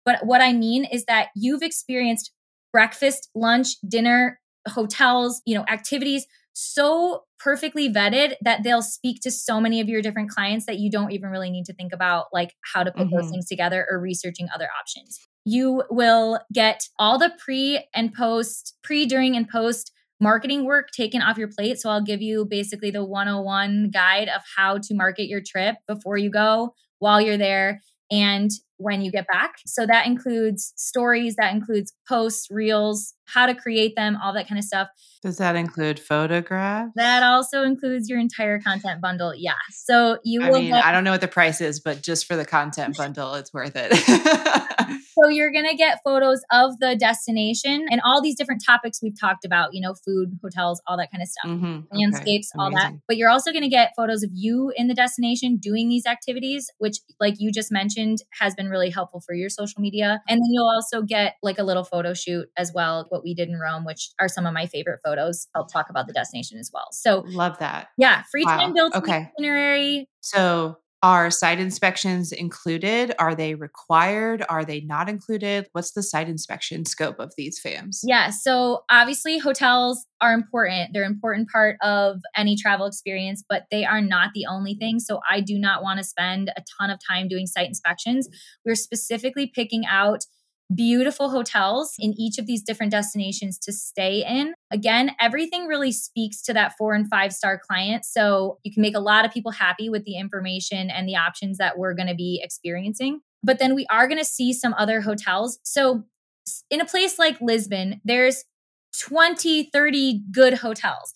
[0.04, 2.32] But what I mean is that you've experienced
[2.72, 6.26] breakfast, lunch, dinner, hotels, you know, activities
[6.60, 10.90] so perfectly vetted that they'll speak to so many of your different clients that you
[10.90, 13.16] don't even really need to think about like how to put mm-hmm.
[13.16, 15.20] those things together or researching other options.
[15.44, 21.22] You will get all the pre and post, pre, during, and post marketing work taken
[21.22, 21.78] off your plate.
[21.78, 26.16] So I'll give you basically the 101 guide of how to market your trip before
[26.16, 27.80] you go, while you're there,
[28.10, 29.56] and when you get back.
[29.66, 34.58] So that includes stories, that includes posts, reels, how to create them, all that kind
[34.58, 34.88] of stuff.
[35.22, 36.92] Does that include photographs?
[36.96, 39.34] That also includes your entire content bundle.
[39.34, 39.52] Yeah.
[39.70, 40.60] So you I will.
[40.60, 43.34] Mean, get- I don't know what the price is, but just for the content bundle,
[43.34, 43.92] it's worth it.
[45.14, 49.18] so you're going to get photos of the destination and all these different topics we've
[49.18, 51.96] talked about, you know, food, hotels, all that kind of stuff, mm-hmm.
[51.96, 52.62] landscapes, okay.
[52.62, 52.92] all that.
[53.06, 56.70] But you're also going to get photos of you in the destination doing these activities,
[56.78, 60.20] which, like you just mentioned, has been really helpful for your social media.
[60.28, 63.48] And then you'll also get like a little photo shoot as well, what we did
[63.48, 65.48] in Rome, which are some of my favorite photos.
[65.54, 66.88] I'll talk about the destination as well.
[66.92, 67.88] So love that.
[67.96, 68.22] Yeah.
[68.30, 68.74] Free time wow.
[68.74, 69.30] built okay.
[69.36, 70.08] itinerary.
[70.20, 73.14] So are site inspections included?
[73.18, 74.44] Are they required?
[74.48, 75.68] Are they not included?
[75.72, 78.00] What's the site inspection scope of these FAMs?
[78.02, 80.90] Yeah, so obviously hotels are important.
[80.92, 84.98] They're an important part of any travel experience, but they are not the only thing.
[84.98, 88.28] So I do not want to spend a ton of time doing site inspections.
[88.64, 90.24] We're specifically picking out
[90.74, 94.54] beautiful hotels in each of these different destinations to stay in.
[94.70, 98.04] Again, everything really speaks to that four and five star client.
[98.04, 101.58] So you can make a lot of people happy with the information and the options
[101.58, 103.20] that we're going to be experiencing.
[103.42, 105.58] But then we are going to see some other hotels.
[105.62, 106.04] So
[106.70, 108.44] in a place like Lisbon, there's
[109.00, 111.12] 20, 30 good hotels.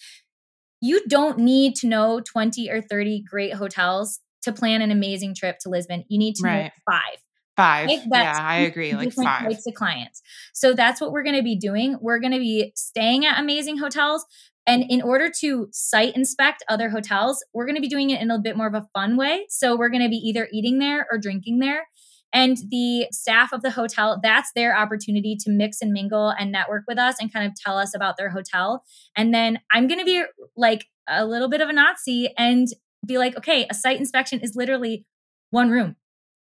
[0.81, 5.59] You don't need to know 20 or 30 great hotels to plan an amazing trip
[5.61, 6.05] to Lisbon.
[6.09, 6.65] You need to right.
[6.65, 7.19] know five.
[7.57, 7.89] Five.
[7.89, 8.03] Right?
[8.11, 8.95] yeah, I agree.
[8.95, 10.23] Like five types of clients.
[10.55, 11.99] So that's what we're going to be doing.
[12.01, 14.25] We're going to be staying at amazing hotels.
[14.67, 18.31] And in order to site inspect other hotels, we're going to be doing it in
[18.31, 19.47] a bit more of a fun way.
[19.49, 21.89] So we're going to be either eating there or drinking there.
[22.33, 26.85] And the staff of the hotel, that's their opportunity to mix and mingle and network
[26.89, 28.85] with us and kind of tell us about their hotel.
[29.17, 30.23] And then I'm going to be
[30.57, 32.69] like a little bit of a Nazi and
[33.05, 35.05] be like, okay, a site inspection is literally
[35.51, 35.97] one room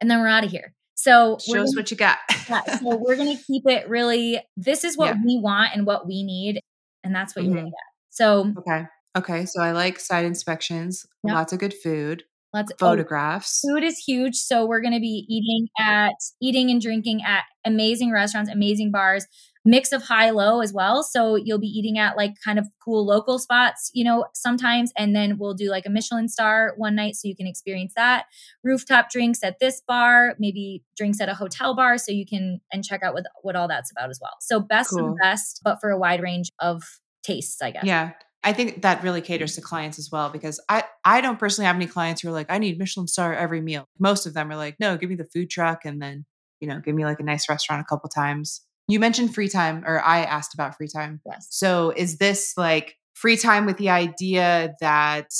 [0.00, 0.72] and then we're out of here.
[0.96, 2.18] So show us what you got.
[2.48, 5.22] yeah, so we're going to keep it really, this is what yeah.
[5.24, 6.60] we want and what we need.
[7.04, 7.52] And that's what mm-hmm.
[7.52, 8.10] you're going to get.
[8.10, 8.86] So, okay.
[9.16, 9.46] Okay.
[9.46, 11.34] So I like site inspections, yep.
[11.34, 12.24] lots of good food.
[12.54, 13.62] Lots of photographs.
[13.64, 14.36] Oh, food is huge.
[14.36, 19.26] So we're going to be eating at eating and drinking at amazing restaurants, amazing bars,
[19.66, 21.02] mix of high low as well.
[21.02, 24.92] So you'll be eating at like kind of cool local spots, you know, sometimes.
[24.96, 28.26] And then we'll do like a Michelin star one night so you can experience that.
[28.62, 32.84] Rooftop drinks at this bar, maybe drinks at a hotel bar so you can and
[32.84, 34.36] check out what, what all that's about as well.
[34.40, 35.08] So best cool.
[35.08, 36.82] and best, but for a wide range of
[37.24, 37.84] tastes, I guess.
[37.84, 38.12] Yeah.
[38.44, 41.74] I think that really caters to clients as well because I I don't personally have
[41.74, 43.86] any clients who are like I need Michelin star every meal.
[43.98, 46.24] Most of them are like no, give me the food truck and then
[46.60, 48.62] you know give me like a nice restaurant a couple times.
[48.88, 51.20] You mentioned free time or I asked about free time.
[51.26, 51.48] Yes.
[51.50, 55.30] So is this like free time with the idea that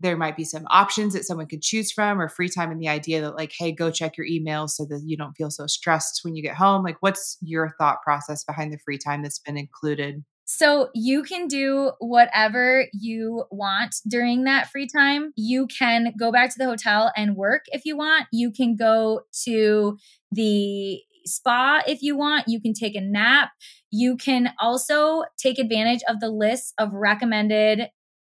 [0.00, 2.88] there might be some options that someone could choose from or free time in the
[2.88, 6.20] idea that like hey go check your emails so that you don't feel so stressed
[6.22, 9.56] when you get home like what's your thought process behind the free time that's been
[9.56, 15.32] included so you can do whatever you want during that free time.
[15.34, 18.26] You can go back to the hotel and work if you want.
[18.32, 19.98] You can go to
[20.30, 22.48] the spa if you want.
[22.48, 23.50] You can take a nap.
[23.90, 27.88] You can also take advantage of the list of recommended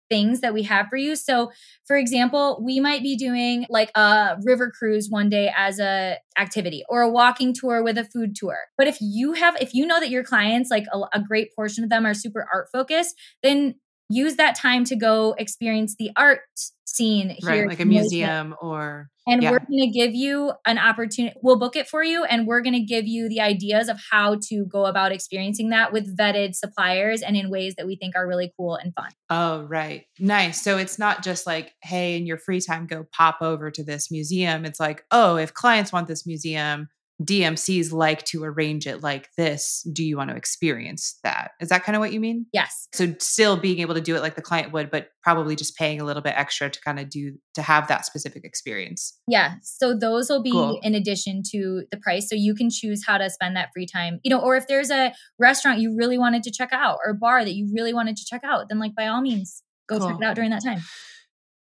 [0.09, 1.15] things that we have for you.
[1.17, 1.51] So,
[1.87, 6.83] for example, we might be doing like a river cruise one day as a activity
[6.89, 8.57] or a walking tour with a food tour.
[8.77, 11.85] But if you have if you know that your clients like a, a great portion
[11.85, 13.75] of them are super art focused, then
[14.09, 16.41] use that time to go experience the art
[16.87, 19.51] scene here right, like a museum or and yeah.
[19.51, 22.75] we're going to give you an opportunity we'll book it for you and we're going
[22.75, 27.21] to give you the ideas of how to go about experiencing that with vetted suppliers
[27.21, 29.11] and in ways that we think are really cool and fun.
[29.29, 30.07] Oh right.
[30.19, 30.63] Nice.
[30.63, 34.11] So it's not just like hey in your free time go pop over to this
[34.11, 34.65] museum.
[34.65, 36.89] It's like oh if clients want this museum
[37.23, 39.87] DMCs like to arrange it like this.
[39.93, 41.53] Do you want to experience that?
[41.61, 42.47] Is that kind of what you mean?
[42.53, 42.89] Yes.
[42.93, 46.01] So still being able to do it like the client would, but probably just paying
[46.01, 49.19] a little bit extra to kind of do to have that specific experience.
[49.27, 49.55] Yeah.
[49.63, 50.79] So those will be cool.
[50.83, 52.29] in addition to the price.
[52.29, 54.21] So you can choose how to spend that free time.
[54.23, 57.15] You know, or if there's a restaurant you really wanted to check out or a
[57.15, 60.09] bar that you really wanted to check out, then like by all means go cool.
[60.09, 60.81] check it out during that time.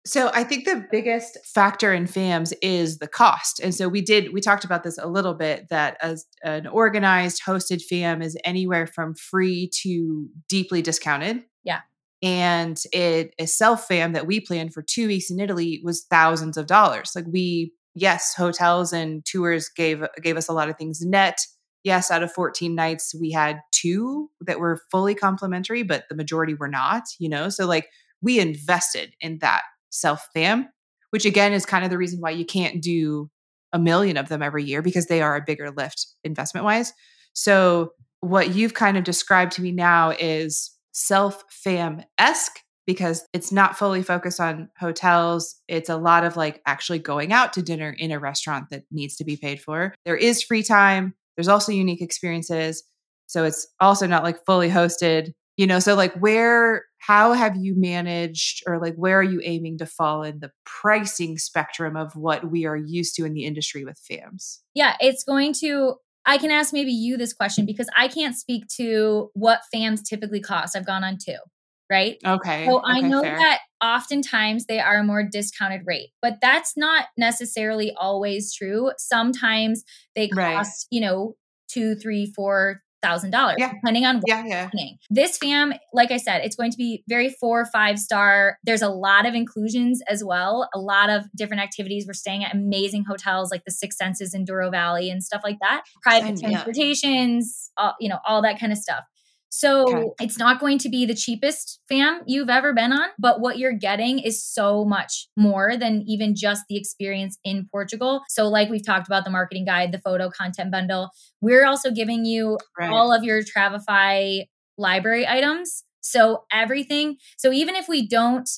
[0.09, 3.61] So I think the biggest factor in FAMs is the cost.
[3.61, 7.42] And so we did we talked about this a little bit that as an organized
[7.44, 11.42] hosted FAM is anywhere from free to deeply discounted.
[11.62, 11.80] Yeah.
[12.22, 16.56] And it a self fam that we planned for 2 weeks in Italy was thousands
[16.56, 17.12] of dollars.
[17.14, 21.38] Like we yes, hotels and tours gave gave us a lot of things net.
[21.84, 26.54] Yes, out of 14 nights we had two that were fully complimentary, but the majority
[26.54, 27.50] were not, you know.
[27.50, 27.88] So like
[28.22, 30.68] we invested in that self fam,
[31.11, 33.30] which again is kind of the reason why you can't do
[33.72, 36.93] a million of them every year because they are a bigger lift investment wise.
[37.32, 43.53] So, what you've kind of described to me now is self fam esque because it's
[43.53, 45.57] not fully focused on hotels.
[45.68, 49.16] It's a lot of like actually going out to dinner in a restaurant that needs
[49.16, 49.95] to be paid for.
[50.05, 52.82] There is free time, there's also unique experiences.
[53.26, 57.74] So, it's also not like fully hosted you know so like where how have you
[57.76, 62.50] managed or like where are you aiming to fall in the pricing spectrum of what
[62.50, 66.50] we are used to in the industry with fams yeah it's going to i can
[66.50, 70.86] ask maybe you this question because i can't speak to what fams typically cost i've
[70.86, 71.36] gone on two
[71.90, 73.36] right okay so okay, i know fair.
[73.36, 79.84] that oftentimes they are a more discounted rate but that's not necessarily always true sometimes
[80.14, 80.96] they cost right.
[80.96, 81.34] you know
[81.68, 84.70] two three four thousand dollars, depending on what yeah, yeah.
[85.11, 88.59] This fam, like I said, it's going to be very four or five star.
[88.64, 92.07] There's a lot of inclusions as well, a lot of different activities.
[92.07, 95.59] We're staying at amazing hotels like the Six Senses in Douro Valley and stuff like
[95.61, 95.82] that.
[96.03, 99.05] Private transportations, all, you know, all that kind of stuff.
[99.51, 100.24] So okay.
[100.24, 103.72] it's not going to be the cheapest fam you've ever been on, but what you're
[103.72, 108.22] getting is so much more than even just the experience in Portugal.
[108.28, 112.24] So, like we've talked about the marketing guide, the photo content bundle, we're also giving
[112.24, 112.90] you right.
[112.90, 114.44] all of your Travefy
[114.76, 115.84] library items.
[116.01, 117.16] So, everything.
[117.38, 118.49] So, even if we don't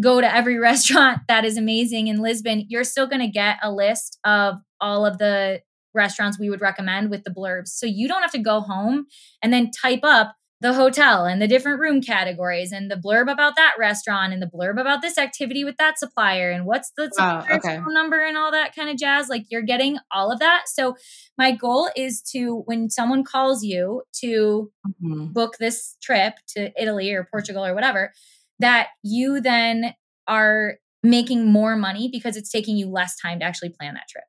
[0.00, 3.72] go to every restaurant that is amazing in Lisbon, you're still going to get a
[3.72, 5.60] list of all of the
[5.94, 7.68] restaurants we would recommend with the blurbs.
[7.68, 9.06] So you don't have to go home
[9.42, 13.56] and then type up the hotel and the different room categories and the blurb about
[13.56, 17.46] that restaurant and the blurb about this activity with that supplier and what's the Wow,
[17.50, 17.76] okay.
[17.76, 19.30] phone number and all that kind of jazz.
[19.30, 20.64] Like you're getting all of that.
[20.66, 20.96] So
[21.38, 24.70] my goal is to when someone calls you to
[25.02, 25.32] Mhm.
[25.32, 28.12] book this trip to Italy or Portugal or whatever,
[28.58, 29.94] that you then
[30.28, 34.24] are making more money because it's taking you less time to actually plan that trip.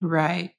[0.00, 0.54] Right.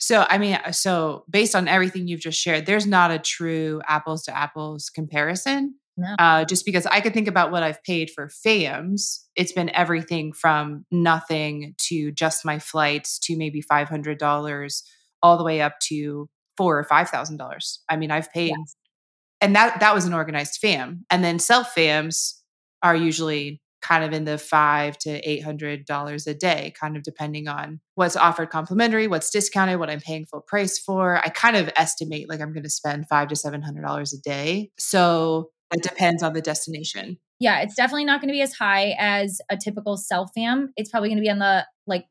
[0.00, 3.82] So, I mean, uh, so based on everything you've just shared, there's not a true
[3.86, 5.74] apples to apples comparison.
[5.96, 6.14] No.
[6.18, 10.32] Uh, just because I could think about what I've paid for FAMs, it's been everything
[10.32, 14.82] from nothing to just my flights to maybe five hundred dollars,
[15.22, 17.82] all the way up to four or five thousand dollars.
[17.90, 18.76] I mean, I've paid, Yes.
[19.42, 22.34] and that that was an organized FAM, and then self FAMs
[22.82, 27.02] are usually kind of in the five to eight hundred dollars a day, kind of
[27.02, 31.16] depending on what's offered complimentary, what's discounted, what I'm paying full price for.
[31.18, 34.20] I kind of estimate like I'm going to spend five to seven hundred dollars a
[34.20, 34.70] day.
[34.78, 37.18] So it depends on the destination.
[37.38, 40.72] Yeah, it's definitely not going to be as high as a typical self fam.
[40.76, 42.04] It's probably going to be on the like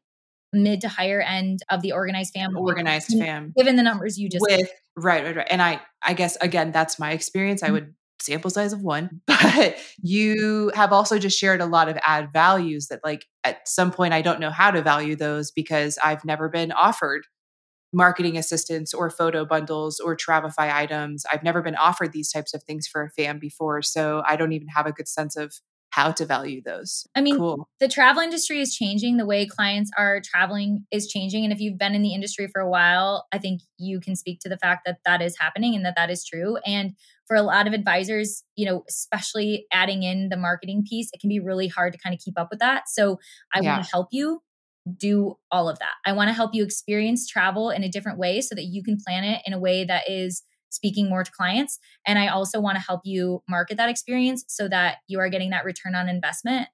[0.51, 2.57] mid to higher end of the organized fam.
[2.57, 5.47] Organized Mm, fam Given the numbers you just with right, right, right.
[5.51, 7.61] And I, I guess again, that's my experience.
[7.61, 7.73] I Mhm.
[7.73, 12.31] would sample size of one, but you have also just shared a lot of add
[12.31, 16.25] values that like at some point I don't know how to value those because I've
[16.25, 17.23] never been offered
[17.91, 21.23] marketing assistance or photo bundles or Travefy items.
[21.31, 23.81] I've never been offered these types of things for a fan before.
[23.81, 25.53] So I don't even have a good sense of
[25.91, 27.07] how to value those.
[27.15, 27.67] I mean, Cool.
[27.79, 29.17] the travel industry is changing.
[29.17, 31.43] The way clients are traveling is changing.
[31.43, 34.39] And if you've been in the industry for a while, I think you can speak
[34.41, 36.57] to the fact that that is happening and that that is true.
[36.65, 36.93] And
[37.29, 41.29] for a lot of advisors, you know, especially adding in the marketing piece, it can
[41.29, 42.89] be really hard to kind of keep up with that.
[42.89, 43.19] So
[43.53, 43.75] I Yeah.
[43.75, 44.41] want to help you
[44.97, 45.93] do all of that.
[46.07, 48.97] I want to help you experience travel in a different way so that you can
[48.97, 51.77] plan it in a way that is speaking more to clients.
[52.07, 55.51] And I also want to help you market that experience so that you are getting
[55.51, 56.67] that return on investment.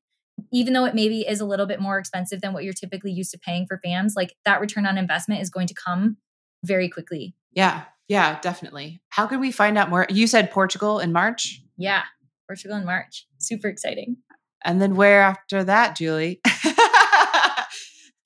[0.53, 3.31] Even though it maybe is a little bit more expensive than what you're typically used
[3.31, 6.17] to paying for FAMs, like that return on investment is going to come
[6.63, 7.35] very quickly.
[7.53, 7.83] Yeah.
[8.07, 9.01] Yeah, definitely.
[9.09, 10.05] How can we find out more?
[10.09, 11.61] You said Portugal in March.
[11.77, 12.03] Yeah.
[12.47, 13.25] Portugal in March.
[13.39, 14.17] Super exciting.
[14.63, 16.41] And then where after that, Julie?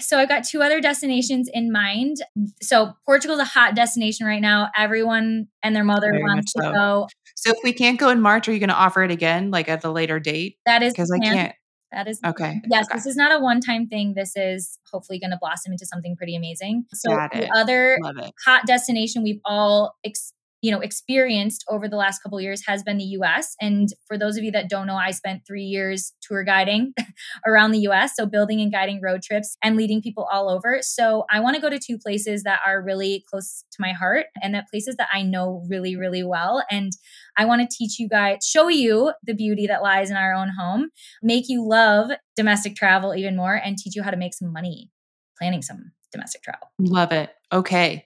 [0.01, 2.17] So I've got two other destinations in mind.
[2.61, 4.69] So Portugal's a hot destination right now.
[4.75, 6.71] Everyone and their mother Very wants to so.
[6.71, 7.07] go.
[7.35, 9.67] so if we can't go in March, are you going to offer it again, like
[9.67, 10.57] at a later date?
[10.65, 11.53] That is Because I can't.
[11.91, 12.61] That is Okay.
[12.69, 12.97] Yes, okay.
[12.97, 14.13] this is not a one-time thing.
[14.15, 16.85] This is hopefully going to blossom into something pretty amazing.
[16.93, 17.97] So the other
[18.45, 22.97] hot destination we've all ex- you know experienced over the last couple years has been
[22.97, 26.43] the US and for those of you that don't know I spent 3 years tour
[26.43, 26.93] guiding
[27.47, 31.25] around the US so building and guiding road trips and leading people all over so
[31.31, 34.53] I want to go to two places that are really close to my heart and
[34.53, 36.91] that places that I know really really well and
[37.37, 40.49] I want to teach you guys show you the beauty that lies in our own
[40.57, 40.89] home
[41.21, 44.89] make you love domestic travel even more and teach you how to make some money
[45.37, 47.31] planning some domestic travel Love it.
[47.51, 48.05] Okay.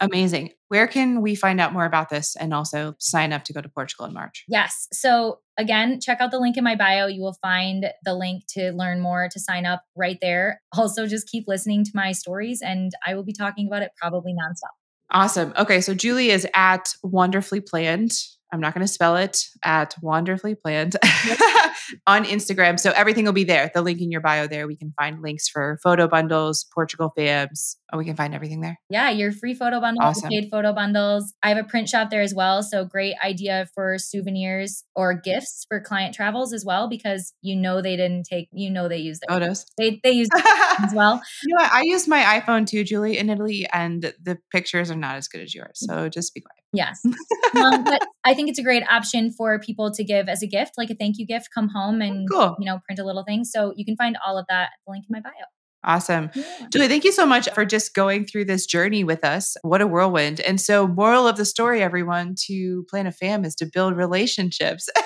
[0.00, 0.52] Amazing.
[0.68, 3.68] Where can we find out more about this and also sign up to go to
[3.68, 4.44] Portugal in March?
[4.48, 4.88] Yes.
[4.92, 7.06] So again, check out the link in my bio.
[7.06, 10.60] You will find the link to learn more, to sign up right there.
[10.76, 14.32] Also, just keep listening to my stories and I will be talking about it probably
[14.32, 14.74] nonstop.
[15.10, 15.54] Awesome.
[15.56, 15.80] Okay.
[15.80, 18.12] So Julie is at Wonderfully Planned.
[18.52, 20.96] I'm not going to spell it at Wonderfully Planned
[22.06, 22.78] on Instagram.
[22.78, 23.70] So everything will be there.
[23.74, 24.66] The link in your bio there.
[24.66, 27.76] We can find links for photo bundles, Portugal fams.
[27.92, 28.78] Oh, we can find everything there.
[28.88, 30.28] Yeah, your free photo bundles, Awesome.
[30.28, 31.32] paid photo bundles.
[31.42, 32.62] I have a print shop there as well.
[32.62, 37.80] So great idea for souvenirs or gifts for client travels as well, because you know
[37.80, 39.66] they didn't take, you know they use their Photos.
[39.78, 40.28] they they use
[40.82, 41.20] as well.
[41.44, 41.68] You know?
[41.70, 45.40] I use my iPhone too, Julie, in Italy, and the pictures are not as good
[45.42, 45.80] as yours.
[45.84, 45.94] Mm.
[45.94, 46.65] So just be quiet.
[46.76, 47.00] Yes.
[47.04, 47.12] um,
[47.84, 50.90] but I think it's a great option for people to give as a gift, like
[50.90, 52.56] a thank you gift, come home and Cool.
[52.60, 53.44] you know, print a little thing.
[53.44, 55.32] So you can find all of that at the link in my bio.
[55.84, 56.30] Awesome.
[56.34, 56.42] Yeah.
[56.72, 59.56] Julie, thank you so much for just going through this journey with us.
[59.62, 60.40] What a whirlwind.
[60.40, 64.88] And so, moral of the story, everyone, to plan a fam is to build relationships.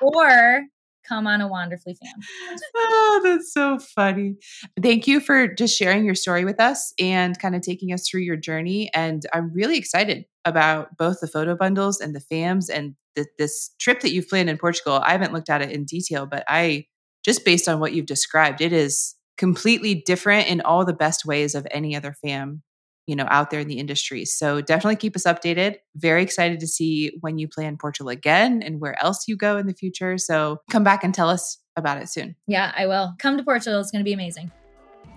[0.00, 0.62] Or
[1.08, 2.58] come on a wonderfully fam.
[2.76, 4.36] oh, that's so funny.
[4.80, 8.20] Thank you for just sharing your story with us and kind of taking us through
[8.20, 8.90] your journey.
[8.94, 13.70] And I'm really excited about both the photo bundles and the fams and th- this
[13.78, 15.00] trip that you've planned in Portugal.
[15.04, 16.86] I haven't looked at it in detail, but I
[17.24, 21.54] just based on what you've described, it is completely different in all the best ways
[21.54, 22.62] of any other fam
[23.08, 26.66] you know out there in the industry so definitely keep us updated very excited to
[26.68, 30.18] see when you play in portugal again and where else you go in the future
[30.18, 33.14] so come back and tell us about it soon Yeah, I will.
[33.20, 33.78] Come to Portugal.
[33.80, 34.50] It's going to be amazing.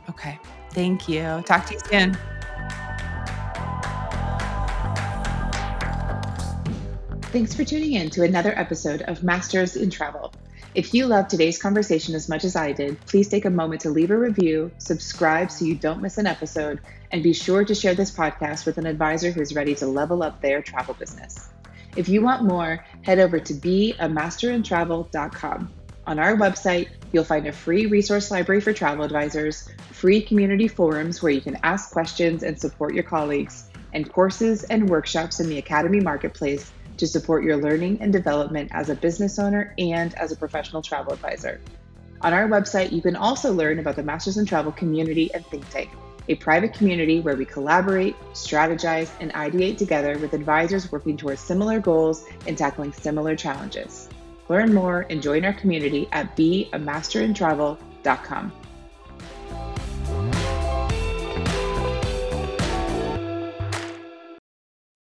[0.10, 0.40] okay
[0.72, 2.18] thank you talk to you soon
[7.32, 10.34] Thanks for tuning in to another episode of Masters in Travel.
[10.74, 13.90] If you loved today's conversation as much as I did, please take a moment to
[13.90, 16.80] leave a review, subscribe so you don't miss an episode,
[17.12, 20.42] and be sure to share this podcast with an advisor who's ready to level up
[20.42, 21.50] their travel business.
[21.98, 25.74] If you want more, head over to beamasterintravel.com.
[26.08, 31.22] On our website, you'll find a free resource library for travel advisors, free community forums
[31.22, 35.58] where you can ask questions and support your colleagues, and courses and workshops in the
[35.58, 40.36] Academy Marketplace to support your learning and development as a business owner and as a
[40.36, 41.60] professional travel advisor.
[42.22, 45.68] On our website, you can also learn about the Masters in Travel community and think
[45.72, 45.90] tank,
[46.30, 51.80] a private community where we collaborate, strategize, and ideate together with advisors working towards similar
[51.80, 54.08] goals and tackling similar challenges.
[54.48, 58.52] Learn more and join our community at beamasterintravel.com.